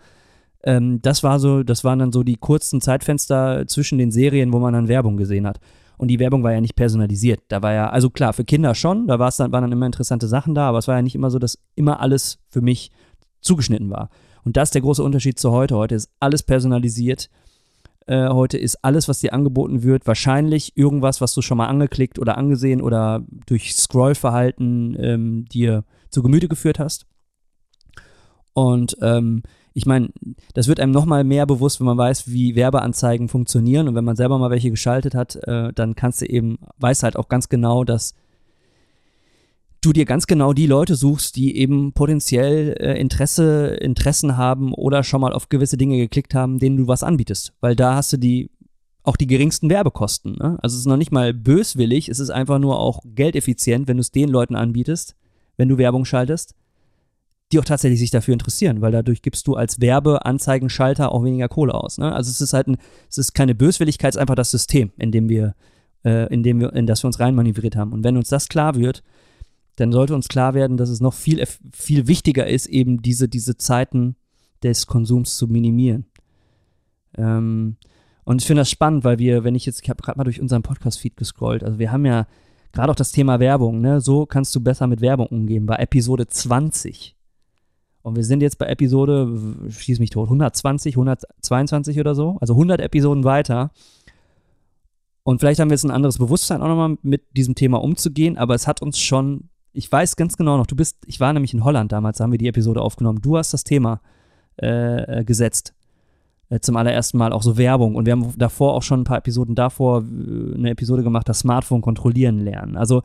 Ähm, 0.64 1.00
das 1.02 1.22
war 1.22 1.38
so, 1.38 1.62
das 1.62 1.84
waren 1.84 1.98
dann 1.98 2.12
so 2.12 2.22
die 2.22 2.36
kurzen 2.36 2.80
Zeitfenster 2.80 3.66
zwischen 3.66 3.98
den 3.98 4.10
Serien, 4.10 4.52
wo 4.52 4.58
man 4.58 4.72
dann 4.72 4.88
Werbung 4.88 5.16
gesehen 5.16 5.46
hat. 5.46 5.60
Und 5.96 6.08
die 6.08 6.18
Werbung 6.18 6.42
war 6.42 6.52
ja 6.52 6.60
nicht 6.60 6.74
personalisiert. 6.74 7.42
Da 7.48 7.62
war 7.62 7.72
ja, 7.72 7.90
also 7.90 8.10
klar, 8.10 8.32
für 8.32 8.44
Kinder 8.44 8.74
schon, 8.74 9.06
da 9.06 9.16
dann, 9.16 9.52
waren 9.52 9.62
dann 9.62 9.72
immer 9.72 9.86
interessante 9.86 10.26
Sachen 10.26 10.54
da, 10.54 10.68
aber 10.68 10.78
es 10.78 10.88
war 10.88 10.96
ja 10.96 11.02
nicht 11.02 11.14
immer 11.14 11.30
so, 11.30 11.38
dass 11.38 11.58
immer 11.76 12.00
alles 12.00 12.38
für 12.48 12.62
mich 12.62 12.90
zugeschnitten 13.40 13.90
war. 13.90 14.08
Und 14.44 14.56
das 14.56 14.68
ist 14.68 14.74
der 14.74 14.82
große 14.82 15.02
Unterschied 15.02 15.38
zu 15.38 15.52
heute. 15.52 15.76
Heute 15.76 15.94
ist 15.94 16.10
alles 16.18 16.42
personalisiert. 16.42 17.30
Äh, 18.06 18.28
heute 18.28 18.58
ist 18.58 18.84
alles, 18.84 19.08
was 19.08 19.20
dir 19.20 19.32
angeboten 19.32 19.82
wird, 19.82 20.06
wahrscheinlich 20.06 20.76
irgendwas, 20.76 21.20
was 21.20 21.32
du 21.34 21.42
schon 21.42 21.58
mal 21.58 21.68
angeklickt 21.68 22.18
oder 22.18 22.36
angesehen 22.36 22.82
oder 22.82 23.22
durch 23.46 23.74
Scrollverhalten 23.74 24.96
ähm, 24.98 25.44
dir 25.46 25.84
zu 26.10 26.22
Gemüte 26.22 26.48
geführt 26.48 26.78
hast. 26.78 27.06
Und 28.52 28.96
ähm, 29.00 29.42
ich 29.76 29.86
meine, 29.86 30.10
das 30.54 30.68
wird 30.68 30.78
einem 30.78 30.92
nochmal 30.92 31.24
mehr 31.24 31.46
bewusst, 31.46 31.80
wenn 31.80 31.86
man 31.86 31.98
weiß, 31.98 32.30
wie 32.30 32.54
Werbeanzeigen 32.54 33.28
funktionieren. 33.28 33.88
Und 33.88 33.96
wenn 33.96 34.04
man 34.04 34.14
selber 34.14 34.38
mal 34.38 34.50
welche 34.50 34.70
geschaltet 34.70 35.16
hat, 35.16 35.34
äh, 35.48 35.72
dann 35.74 35.96
kannst 35.96 36.20
du 36.20 36.26
eben, 36.26 36.58
weißt 36.78 37.02
halt 37.02 37.16
auch 37.16 37.28
ganz 37.28 37.48
genau, 37.48 37.82
dass 37.82 38.14
du 39.80 39.92
dir 39.92 40.04
ganz 40.04 40.28
genau 40.28 40.52
die 40.52 40.68
Leute 40.68 40.94
suchst, 40.94 41.34
die 41.34 41.56
eben 41.56 41.92
potenziell 41.92 42.76
äh, 42.78 42.98
Interesse, 42.98 43.76
Interessen 43.80 44.36
haben 44.36 44.72
oder 44.72 45.02
schon 45.02 45.20
mal 45.20 45.32
auf 45.32 45.48
gewisse 45.48 45.76
Dinge 45.76 45.98
geklickt 45.98 46.34
haben, 46.34 46.60
denen 46.60 46.76
du 46.76 46.86
was 46.86 47.02
anbietest. 47.02 47.52
Weil 47.60 47.74
da 47.74 47.96
hast 47.96 48.12
du 48.12 48.16
die 48.16 48.50
auch 49.02 49.16
die 49.16 49.26
geringsten 49.26 49.68
Werbekosten. 49.68 50.36
Ne? 50.36 50.56
Also 50.62 50.74
es 50.74 50.80
ist 50.80 50.86
noch 50.86 50.96
nicht 50.96 51.12
mal 51.12 51.34
böswillig, 51.34 52.08
es 52.08 52.20
ist 52.20 52.30
einfach 52.30 52.58
nur 52.58 52.78
auch 52.78 53.00
geldeffizient, 53.04 53.86
wenn 53.86 53.98
du 53.98 54.00
es 54.00 54.12
den 54.12 54.30
Leuten 54.30 54.56
anbietest, 54.56 55.14
wenn 55.58 55.68
du 55.68 55.76
Werbung 55.76 56.06
schaltest, 56.06 56.54
die 57.52 57.58
auch 57.58 57.64
tatsächlich 57.64 58.00
sich 58.00 58.10
dafür 58.10 58.32
interessieren, 58.32 58.80
weil 58.80 58.92
dadurch 58.92 59.22
gibst 59.22 59.46
du 59.46 59.54
als 59.54 59.80
Werbeanzeigenschalter 59.80 61.12
auch 61.12 61.24
weniger 61.24 61.48
Kohle 61.48 61.74
aus. 61.74 61.98
Ne? 61.98 62.12
Also 62.12 62.30
es 62.30 62.40
ist 62.40 62.52
halt 62.52 62.68
ein, 62.68 62.76
es 63.10 63.18
ist 63.18 63.34
keine 63.34 63.54
Böswilligkeit, 63.54 64.10
es 64.10 64.16
ist 64.16 64.20
einfach 64.20 64.34
das 64.34 64.50
System, 64.50 64.92
in 64.96 65.12
dem 65.12 65.28
wir, 65.28 65.54
äh, 66.04 66.32
in 66.32 66.42
dem 66.42 66.60
wir, 66.60 66.72
in 66.72 66.86
das 66.86 67.02
wir 67.04 67.06
uns 67.08 67.20
reinmanövriert 67.20 67.76
haben. 67.76 67.92
Und 67.92 68.02
wenn 68.02 68.16
uns 68.16 68.28
das 68.28 68.48
klar 68.48 68.74
wird, 68.74 69.02
dann 69.76 69.92
sollte 69.92 70.14
uns 70.14 70.28
klar 70.28 70.54
werden, 70.54 70.76
dass 70.76 70.88
es 70.88 71.00
noch 71.00 71.14
viel, 71.14 71.40
eff- 71.40 71.58
viel 71.72 72.06
wichtiger 72.06 72.46
ist, 72.46 72.66
eben 72.66 73.02
diese, 73.02 73.28
diese 73.28 73.56
Zeiten 73.56 74.16
des 74.62 74.86
Konsums 74.86 75.36
zu 75.36 75.46
minimieren. 75.46 76.06
Ähm, 77.16 77.76
und 78.24 78.40
ich 78.40 78.46
finde 78.46 78.62
das 78.62 78.70
spannend, 78.70 79.04
weil 79.04 79.18
wir, 79.18 79.44
wenn 79.44 79.54
ich 79.54 79.66
jetzt, 79.66 79.82
ich 79.82 79.90
habe 79.90 80.02
gerade 80.02 80.16
mal 80.18 80.24
durch 80.24 80.40
unseren 80.40 80.62
Podcast-Feed 80.62 81.16
gescrollt, 81.16 81.62
also 81.62 81.78
wir 81.78 81.92
haben 81.92 82.06
ja 82.06 82.26
gerade 82.72 82.90
auch 82.90 82.96
das 82.96 83.12
Thema 83.12 83.38
Werbung, 83.38 83.80
ne? 83.80 84.00
So 84.00 84.26
kannst 84.26 84.54
du 84.54 84.60
besser 84.60 84.86
mit 84.86 85.00
Werbung 85.00 85.26
umgehen, 85.26 85.68
war 85.68 85.78
Episode 85.80 86.26
20. 86.26 87.13
Und 88.04 88.16
wir 88.16 88.24
sind 88.24 88.42
jetzt 88.42 88.58
bei 88.58 88.66
Episode, 88.66 89.34
schieß 89.70 89.98
mich 89.98 90.10
tot, 90.10 90.26
120, 90.26 90.94
122 90.94 91.98
oder 91.98 92.14
so, 92.14 92.36
also 92.38 92.52
100 92.52 92.82
Episoden 92.82 93.24
weiter. 93.24 93.70
Und 95.22 95.40
vielleicht 95.40 95.58
haben 95.58 95.70
wir 95.70 95.74
jetzt 95.74 95.84
ein 95.84 95.90
anderes 95.90 96.18
Bewusstsein 96.18 96.60
auch 96.60 96.68
nochmal 96.68 96.98
mit 97.00 97.22
diesem 97.34 97.54
Thema 97.54 97.82
umzugehen, 97.82 98.36
aber 98.36 98.54
es 98.54 98.66
hat 98.66 98.82
uns 98.82 99.00
schon, 99.00 99.48
ich 99.72 99.90
weiß 99.90 100.16
ganz 100.16 100.36
genau 100.36 100.58
noch, 100.58 100.66
du 100.66 100.76
bist, 100.76 100.98
ich 101.06 101.18
war 101.18 101.32
nämlich 101.32 101.54
in 101.54 101.64
Holland 101.64 101.92
damals, 101.92 102.18
da 102.18 102.24
haben 102.24 102.32
wir 102.32 102.38
die 102.38 102.46
Episode 102.46 102.82
aufgenommen. 102.82 103.22
Du 103.22 103.38
hast 103.38 103.54
das 103.54 103.64
Thema 103.64 104.02
äh, 104.60 105.20
äh, 105.20 105.24
gesetzt. 105.24 105.72
Äh, 106.50 106.60
zum 106.60 106.76
allerersten 106.76 107.16
Mal 107.16 107.32
auch 107.32 107.42
so 107.42 107.56
Werbung. 107.56 107.94
Und 107.94 108.04
wir 108.04 108.12
haben 108.12 108.34
davor 108.36 108.74
auch 108.74 108.82
schon 108.82 109.00
ein 109.00 109.04
paar 109.04 109.16
Episoden 109.16 109.54
davor 109.54 110.02
äh, 110.02 110.54
eine 110.54 110.68
Episode 110.68 111.02
gemacht, 111.02 111.26
das 111.26 111.38
Smartphone 111.38 111.80
kontrollieren 111.80 112.38
lernen. 112.38 112.76
Also 112.76 113.00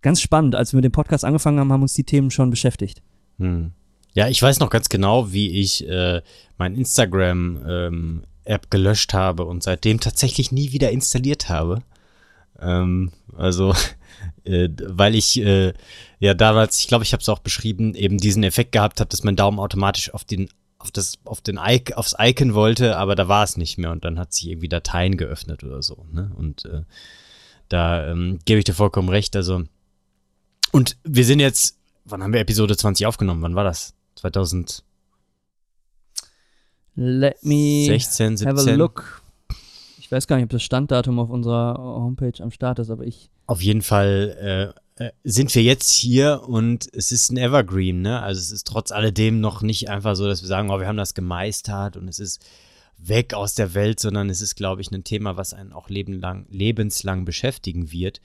ganz 0.00 0.22
spannend, 0.22 0.54
als 0.54 0.72
wir 0.72 0.78
mit 0.78 0.86
dem 0.86 0.92
Podcast 0.92 1.26
angefangen 1.26 1.60
haben, 1.60 1.70
haben 1.70 1.82
uns 1.82 1.92
die 1.92 2.04
Themen 2.04 2.30
schon 2.30 2.48
beschäftigt. 2.48 3.02
Hm. 3.38 3.72
Ja, 4.14 4.28
ich 4.28 4.40
weiß 4.40 4.60
noch 4.60 4.70
ganz 4.70 4.88
genau, 4.88 5.32
wie 5.32 5.60
ich 5.60 5.86
äh, 5.88 6.22
mein 6.56 6.74
Instagram 6.74 7.62
ähm, 7.66 8.22
App 8.44 8.70
gelöscht 8.70 9.12
habe 9.12 9.44
und 9.44 9.62
seitdem 9.62 10.00
tatsächlich 10.00 10.50
nie 10.52 10.72
wieder 10.72 10.90
installiert 10.90 11.48
habe. 11.48 11.82
Ähm, 12.60 13.12
also, 13.36 13.74
äh, 14.44 14.68
weil 14.86 15.14
ich 15.14 15.40
äh, 15.40 15.74
ja 16.18 16.34
damals, 16.34 16.80
ich 16.80 16.88
glaube, 16.88 17.04
ich 17.04 17.12
habe 17.12 17.20
es 17.20 17.28
auch 17.28 17.38
beschrieben, 17.38 17.94
eben 17.94 18.18
diesen 18.18 18.42
Effekt 18.42 18.72
gehabt 18.72 19.00
habe, 19.00 19.08
dass 19.08 19.24
mein 19.24 19.36
Daumen 19.36 19.58
automatisch 19.58 20.12
auf 20.12 20.24
den 20.24 20.48
auf 20.80 20.92
das 20.92 21.18
auf 21.24 21.40
den 21.40 21.58
Icon, 21.60 21.96
aufs 21.96 22.14
Icon 22.18 22.54
wollte, 22.54 22.96
aber 22.96 23.16
da 23.16 23.26
war 23.28 23.42
es 23.42 23.56
nicht 23.56 23.78
mehr 23.78 23.90
und 23.90 24.04
dann 24.04 24.18
hat 24.18 24.32
sich 24.32 24.48
irgendwie 24.48 24.68
Dateien 24.68 25.16
geöffnet 25.16 25.64
oder 25.64 25.82
so. 25.82 26.06
Ne? 26.12 26.30
Und 26.36 26.64
äh, 26.66 26.82
da 27.68 28.08
ähm, 28.08 28.38
gebe 28.44 28.60
ich 28.60 28.64
dir 28.64 28.74
vollkommen 28.74 29.08
recht. 29.08 29.34
Also 29.36 29.64
und 30.70 30.96
wir 31.02 31.24
sind 31.24 31.40
jetzt, 31.40 31.78
wann 32.04 32.22
haben 32.22 32.32
wir 32.32 32.40
Episode 32.40 32.76
20 32.76 33.06
aufgenommen? 33.06 33.42
Wann 33.42 33.54
war 33.54 33.64
das? 33.64 33.94
2016, 34.18 34.84
Let 36.94 37.44
me 37.44 37.86
17? 37.86 38.46
have 38.46 38.58
a 38.58 38.74
look. 38.74 39.22
Ich 39.98 40.10
weiß 40.10 40.26
gar 40.26 40.36
nicht, 40.36 40.44
ob 40.44 40.50
das 40.50 40.62
Standdatum 40.62 41.18
auf 41.18 41.30
unserer 41.30 41.76
Homepage 41.78 42.42
am 42.42 42.50
Start 42.50 42.78
ist, 42.80 42.90
aber 42.90 43.04
ich. 43.04 43.30
Auf 43.46 43.62
jeden 43.62 43.82
Fall 43.82 44.74
äh, 44.98 45.04
äh, 45.04 45.12
sind 45.22 45.54
wir 45.54 45.62
jetzt 45.62 45.92
hier 45.92 46.42
und 46.46 46.88
es 46.92 47.12
ist 47.12 47.30
ein 47.30 47.36
Evergreen, 47.36 48.02
ne? 48.02 48.20
Also 48.20 48.40
es 48.40 48.50
ist 48.50 48.66
trotz 48.66 48.90
alledem 48.90 49.40
noch 49.40 49.62
nicht 49.62 49.88
einfach 49.88 50.16
so, 50.16 50.26
dass 50.26 50.42
wir 50.42 50.48
sagen, 50.48 50.70
oh, 50.70 50.80
wir 50.80 50.88
haben 50.88 50.96
das 50.96 51.14
gemeistert 51.14 51.96
und 51.96 52.08
es 52.08 52.18
ist 52.18 52.44
weg 52.96 53.32
aus 53.32 53.54
der 53.54 53.74
Welt, 53.74 54.00
sondern 54.00 54.28
es 54.28 54.40
ist, 54.40 54.56
glaube 54.56 54.80
ich, 54.80 54.90
ein 54.90 55.04
Thema, 55.04 55.36
was 55.36 55.54
einen 55.54 55.72
auch 55.72 55.88
lebenlang, 55.88 56.46
lebenslang 56.50 57.24
beschäftigen 57.24 57.92
wird. 57.92 58.20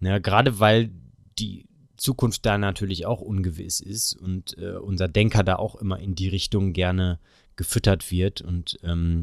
Ne? 0.00 0.20
Gerade 0.22 0.58
weil 0.58 0.90
die 1.38 1.66
Zukunft 1.96 2.46
da 2.46 2.58
natürlich 2.58 3.06
auch 3.06 3.20
ungewiss 3.20 3.80
ist 3.80 4.14
und 4.14 4.56
äh, 4.58 4.76
unser 4.76 5.08
Denker 5.08 5.44
da 5.44 5.56
auch 5.56 5.76
immer 5.76 5.98
in 5.98 6.14
die 6.14 6.28
Richtung 6.28 6.72
gerne 6.72 7.18
gefüttert 7.56 8.10
wird 8.10 8.42
und 8.42 8.78
ähm, 8.82 9.22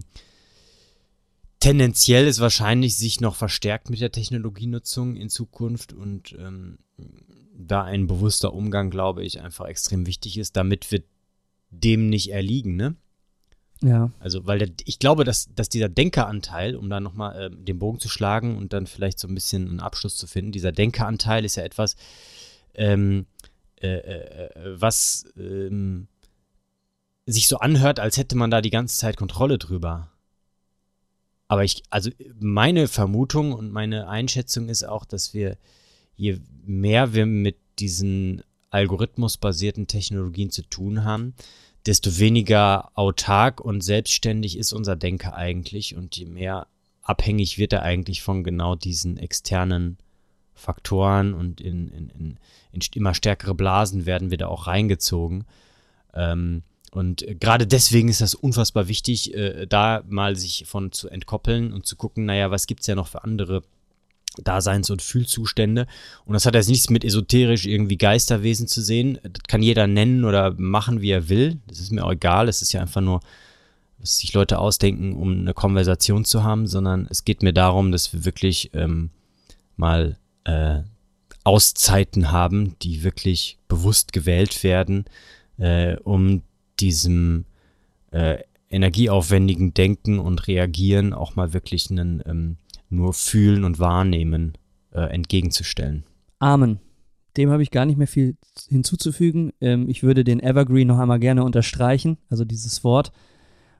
tendenziell 1.59 2.27
ist 2.27 2.41
wahrscheinlich 2.41 2.97
sich 2.97 3.21
noch 3.21 3.35
verstärkt 3.35 3.89
mit 3.89 4.01
der 4.01 4.11
Technologienutzung 4.11 5.15
in 5.15 5.29
Zukunft 5.29 5.93
und 5.93 6.35
ähm, 6.37 6.77
da 7.55 7.83
ein 7.83 8.07
bewusster 8.07 8.53
Umgang, 8.53 8.89
glaube 8.89 9.23
ich, 9.23 9.39
einfach 9.39 9.67
extrem 9.67 10.05
wichtig 10.05 10.37
ist, 10.37 10.57
damit 10.57 10.91
wir 10.91 11.03
dem 11.69 12.09
nicht 12.09 12.31
erliegen, 12.31 12.75
ne? 12.75 12.95
Ja. 13.81 14.11
Also, 14.19 14.45
weil 14.45 14.59
der, 14.59 14.69
ich 14.85 14.99
glaube, 14.99 15.23
dass, 15.23 15.53
dass 15.55 15.69
dieser 15.69 15.89
Denkeranteil, 15.89 16.75
um 16.75 16.89
da 16.89 16.99
nochmal 16.99 17.51
ähm, 17.51 17.65
den 17.65 17.79
Bogen 17.79 17.99
zu 17.99 18.09
schlagen 18.09 18.57
und 18.57 18.73
dann 18.73 18.87
vielleicht 18.87 19.19
so 19.19 19.27
ein 19.27 19.35
bisschen 19.35 19.67
einen 19.69 19.79
Abschluss 19.79 20.15
zu 20.15 20.27
finden, 20.27 20.51
dieser 20.51 20.71
Denkeranteil 20.71 21.43
ist 21.43 21.55
ja 21.55 21.63
etwas, 21.63 21.95
ähm, 22.75 23.25
äh, 23.81 23.87
äh, 23.87 24.45
äh, 24.45 24.81
was 24.81 25.25
ähm, 25.37 26.07
sich 27.25 27.47
so 27.47 27.57
anhört, 27.57 27.99
als 27.99 28.17
hätte 28.17 28.35
man 28.37 28.51
da 28.51 28.61
die 28.61 28.69
ganze 28.69 28.97
Zeit 28.97 29.17
Kontrolle 29.17 29.57
drüber. 29.57 30.09
Aber 31.47 31.63
ich, 31.63 31.83
also 31.89 32.09
meine 32.39 32.87
Vermutung 32.87 33.53
und 33.53 33.71
meine 33.71 34.07
Einschätzung 34.07 34.69
ist 34.69 34.83
auch, 34.83 35.05
dass 35.05 35.33
wir, 35.33 35.57
je 36.15 36.39
mehr 36.65 37.13
wir 37.13 37.25
mit 37.25 37.57
diesen 37.79 38.41
algorithmusbasierten 38.69 39.87
Technologien 39.87 40.49
zu 40.49 40.63
tun 40.63 41.03
haben, 41.03 41.33
desto 41.85 42.17
weniger 42.17 42.97
autark 42.97 43.59
und 43.61 43.81
selbstständig 43.81 44.57
ist 44.57 44.73
unser 44.73 44.95
Denker 44.95 45.35
eigentlich 45.35 45.95
und 45.95 46.15
je 46.15 46.25
mehr 46.25 46.67
abhängig 47.01 47.57
wird 47.57 47.73
er 47.73 47.83
eigentlich 47.83 48.21
von 48.21 48.43
genau 48.43 48.75
diesen 48.75 49.17
externen 49.17 49.97
Faktoren 50.55 51.33
und 51.33 51.61
in, 51.61 51.89
in, 51.89 52.09
in, 52.09 52.37
in 52.71 52.81
immer 52.93 53.13
stärkere 53.13 53.55
Blasen 53.55 54.05
werden 54.05 54.31
wir 54.31 54.37
da 54.37 54.47
auch 54.47 54.67
reingezogen. 54.67 55.45
Ähm, 56.13 56.63
und 56.91 57.25
gerade 57.39 57.65
deswegen 57.65 58.07
ist 58.07 58.21
das 58.21 58.35
unfassbar 58.35 58.87
wichtig, 58.87 59.33
äh, 59.33 59.65
da 59.65 60.03
mal 60.07 60.35
sich 60.35 60.65
von 60.67 60.91
zu 60.91 61.09
entkoppeln 61.09 61.73
und 61.73 61.87
zu 61.87 61.95
gucken, 61.95 62.25
naja, 62.25 62.51
was 62.51 62.67
gibt 62.67 62.81
es 62.81 62.87
ja 62.87 62.95
noch 62.95 63.07
für 63.07 63.23
andere 63.23 63.63
Daseins- 64.41 64.89
und 64.89 65.01
Fühlzustände. 65.01 65.87
Und 66.25 66.33
das 66.33 66.45
hat 66.45 66.55
jetzt 66.55 66.69
nichts 66.69 66.89
mit 66.89 67.03
esoterisch 67.03 67.65
irgendwie 67.65 67.97
Geisterwesen 67.97 68.67
zu 68.67 68.81
sehen. 68.81 69.19
Das 69.23 69.43
kann 69.47 69.61
jeder 69.61 69.87
nennen 69.87 70.23
oder 70.23 70.53
machen, 70.57 71.01
wie 71.01 71.11
er 71.11 71.29
will. 71.29 71.59
Das 71.67 71.79
ist 71.79 71.91
mir 71.91 72.03
auch 72.03 72.11
egal. 72.11 72.47
Es 72.47 72.61
ist 72.61 72.73
ja 72.73 72.81
einfach 72.81 73.01
nur, 73.01 73.21
was 73.99 74.17
sich 74.17 74.33
Leute 74.33 74.59
ausdenken, 74.59 75.13
um 75.13 75.31
eine 75.31 75.53
Konversation 75.53 76.25
zu 76.25 76.43
haben, 76.43 76.67
sondern 76.67 77.07
es 77.09 77.25
geht 77.25 77.43
mir 77.43 77.53
darum, 77.53 77.91
dass 77.91 78.13
wir 78.13 78.25
wirklich 78.25 78.71
ähm, 78.73 79.11
mal 79.77 80.17
äh, 80.45 80.81
Auszeiten 81.43 82.31
haben, 82.31 82.75
die 82.81 83.03
wirklich 83.03 83.57
bewusst 83.67 84.13
gewählt 84.13 84.63
werden, 84.63 85.05
äh, 85.57 85.97
um 85.97 86.41
diesem 86.79 87.45
äh, 88.11 88.39
energieaufwendigen 88.69 89.73
Denken 89.73 90.19
und 90.19 90.47
Reagieren 90.47 91.13
auch 91.13 91.35
mal 91.35 91.53
wirklich 91.53 91.91
einen 91.91 92.23
ähm, 92.25 92.57
nur 92.89 93.13
Fühlen 93.13 93.63
und 93.63 93.79
Wahrnehmen 93.79 94.53
äh, 94.91 95.01
entgegenzustellen. 95.01 96.03
Amen. 96.39 96.79
Dem 97.37 97.49
habe 97.49 97.63
ich 97.63 97.71
gar 97.71 97.85
nicht 97.85 97.97
mehr 97.97 98.07
viel 98.07 98.37
hinzuzufügen. 98.69 99.51
Ähm, 99.59 99.89
ich 99.89 100.03
würde 100.03 100.23
den 100.23 100.39
Evergreen 100.39 100.87
noch 100.87 100.99
einmal 100.99 101.19
gerne 101.19 101.43
unterstreichen, 101.43 102.17
also 102.29 102.45
dieses 102.45 102.83
Wort, 102.83 103.11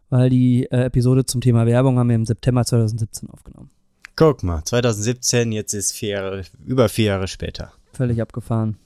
weil 0.10 0.30
die 0.30 0.66
äh, 0.72 0.86
Episode 0.86 1.26
zum 1.26 1.42
Thema 1.42 1.66
Werbung 1.66 1.98
haben 1.98 2.10
wir 2.10 2.16
im 2.16 2.26
September 2.26 2.66
2017 2.66 3.30
aufgenommen. 3.30 3.70
Guck 4.16 4.44
mal, 4.44 4.64
2017, 4.64 5.52
jetzt 5.52 5.74
ist 5.74 5.94
vier 5.94 6.10
Jahre, 6.10 6.44
über 6.64 6.88
vier 6.88 7.06
Jahre 7.06 7.28
später. 7.28 7.74
Völlig 7.94 8.22
abgefahren. 8.22 8.78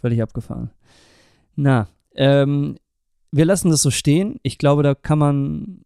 Völlig 0.00 0.22
abgefahren. 0.22 0.70
Na, 1.56 1.88
ähm, 2.14 2.78
wir 3.32 3.44
lassen 3.44 3.70
das 3.70 3.82
so 3.82 3.90
stehen. 3.90 4.38
Ich 4.42 4.58
glaube, 4.58 4.84
da 4.84 4.94
kann 4.94 5.18
man, 5.18 5.84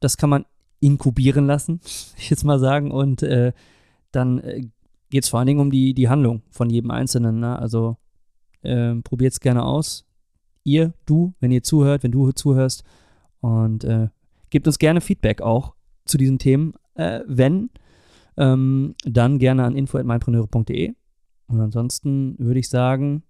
das 0.00 0.16
kann 0.16 0.30
man 0.30 0.46
inkubieren 0.80 1.46
lassen, 1.46 1.80
ich 2.16 2.28
jetzt 2.28 2.44
mal 2.44 2.58
sagen. 2.58 2.90
Und 2.90 3.22
äh, 3.22 3.52
dann 4.10 4.38
äh, 4.38 4.62
geht 5.10 5.22
es 5.22 5.28
vor 5.28 5.38
allen 5.38 5.46
Dingen 5.46 5.60
um 5.60 5.70
die, 5.70 5.94
die 5.94 6.08
Handlung 6.08 6.42
von 6.50 6.68
jedem 6.70 6.90
Einzelnen. 6.90 7.38
Ne? 7.38 7.56
Also 7.56 7.98
äh, 8.62 8.94
probiert 8.96 9.32
es 9.32 9.40
gerne 9.40 9.64
aus. 9.64 10.04
Ihr, 10.64 10.92
du, 11.06 11.34
wenn 11.38 11.52
ihr 11.52 11.62
zuhört, 11.62 12.02
wenn 12.02 12.12
du 12.12 12.32
zuhörst. 12.32 12.82
Und 13.40 13.84
äh, 13.84 14.08
gebt 14.50 14.66
uns 14.66 14.78
gerne 14.78 15.00
Feedback 15.00 15.40
auch 15.40 15.74
zu 16.04 16.18
diesen 16.18 16.40
Themen. 16.40 16.74
Äh, 16.94 17.20
wenn, 17.26 17.70
ähm, 18.36 18.94
dann 19.04 19.38
gerne 19.38 19.64
an 19.64 19.76
info.meinpreneure.de. 19.76 20.94
Und 21.46 21.60
ansonsten 21.60 22.36
würde 22.38 22.60
ich 22.60 22.68
sagen, 22.68 23.22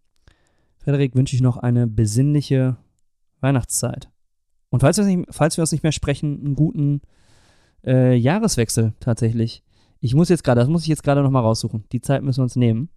Frederik, 0.78 1.14
wünsche 1.14 1.34
ich 1.34 1.42
noch 1.42 1.56
eine 1.56 1.86
besinnliche 1.86 2.76
Weihnachtszeit. 3.40 4.10
Und 4.70 4.80
falls 4.80 4.98
wir, 4.98 5.04
nicht, 5.04 5.28
falls 5.30 5.56
wir 5.56 5.62
uns 5.62 5.72
nicht 5.72 5.82
mehr 5.82 5.92
sprechen, 5.92 6.44
einen 6.44 6.54
guten 6.56 7.00
äh, 7.86 8.14
Jahreswechsel 8.16 8.94
tatsächlich. 9.00 9.62
Ich 10.00 10.14
muss 10.14 10.28
jetzt 10.28 10.44
gerade, 10.44 10.60
das 10.60 10.68
muss 10.68 10.82
ich 10.82 10.88
jetzt 10.88 11.02
gerade 11.02 11.22
nochmal 11.22 11.42
raussuchen. 11.42 11.84
Die 11.92 12.00
Zeit 12.00 12.22
müssen 12.22 12.38
wir 12.40 12.44
uns 12.44 12.56
nehmen. 12.56 12.88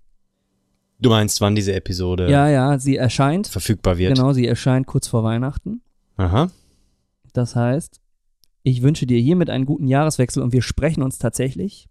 Du 0.99 1.09
meinst, 1.09 1.39
wann 1.41 1.55
diese 1.55 1.73
Episode 1.73 2.29
Ja, 2.29 2.49
ja, 2.49 2.79
sie 2.79 2.95
erscheint. 2.97 3.47
verfügbar 3.47 3.97
wird? 3.97 4.15
Genau, 4.15 4.33
sie 4.33 4.47
erscheint 4.47 4.87
kurz 4.87 5.07
vor 5.07 5.23
Weihnachten. 5.23 5.81
Aha. 6.17 6.49
Das 7.33 7.55
heißt, 7.55 8.01
ich 8.63 8.81
wünsche 8.81 9.05
dir 9.05 9.19
hiermit 9.19 9.49
einen 9.49 9.65
guten 9.65 9.87
Jahreswechsel 9.87 10.41
und 10.41 10.53
wir 10.53 10.63
sprechen 10.63 11.03
uns 11.03 11.19
tatsächlich 11.19 11.87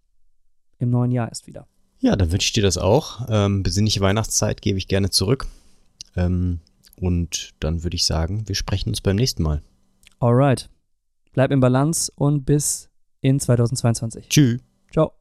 im 0.79 0.91
neuen 0.91 1.11
Jahr 1.11 1.29
erst 1.29 1.47
wieder. 1.47 1.67
Ja, 1.99 2.17
dann 2.17 2.31
wünsche 2.31 2.47
ich 2.47 2.53
dir 2.53 2.63
das 2.63 2.79
auch. 2.79 3.27
Ähm, 3.29 3.63
besinnliche 3.63 4.01
Weihnachtszeit 4.01 4.61
gebe 4.61 4.79
ich 4.79 4.89
gerne 4.89 5.11
zurück. 5.11 5.47
Ähm, 6.15 6.61
und 6.97 7.55
dann 7.61 7.83
würde 7.83 7.97
ich 7.97 8.07
sagen, 8.07 8.47
wir 8.47 8.55
sprechen 8.55 8.91
uns 8.91 9.01
beim 9.01 9.17
nächsten 9.17 9.43
Mal. 9.43 9.63
Alright. 10.19 10.69
Bleib 11.33 11.51
im 11.51 11.61
Balance 11.61 12.11
und 12.17 12.45
bis 12.45 12.89
in 13.21 13.41
2022. 13.41 14.29
Tschüss. 14.29 14.61
Ciao. 14.93 15.13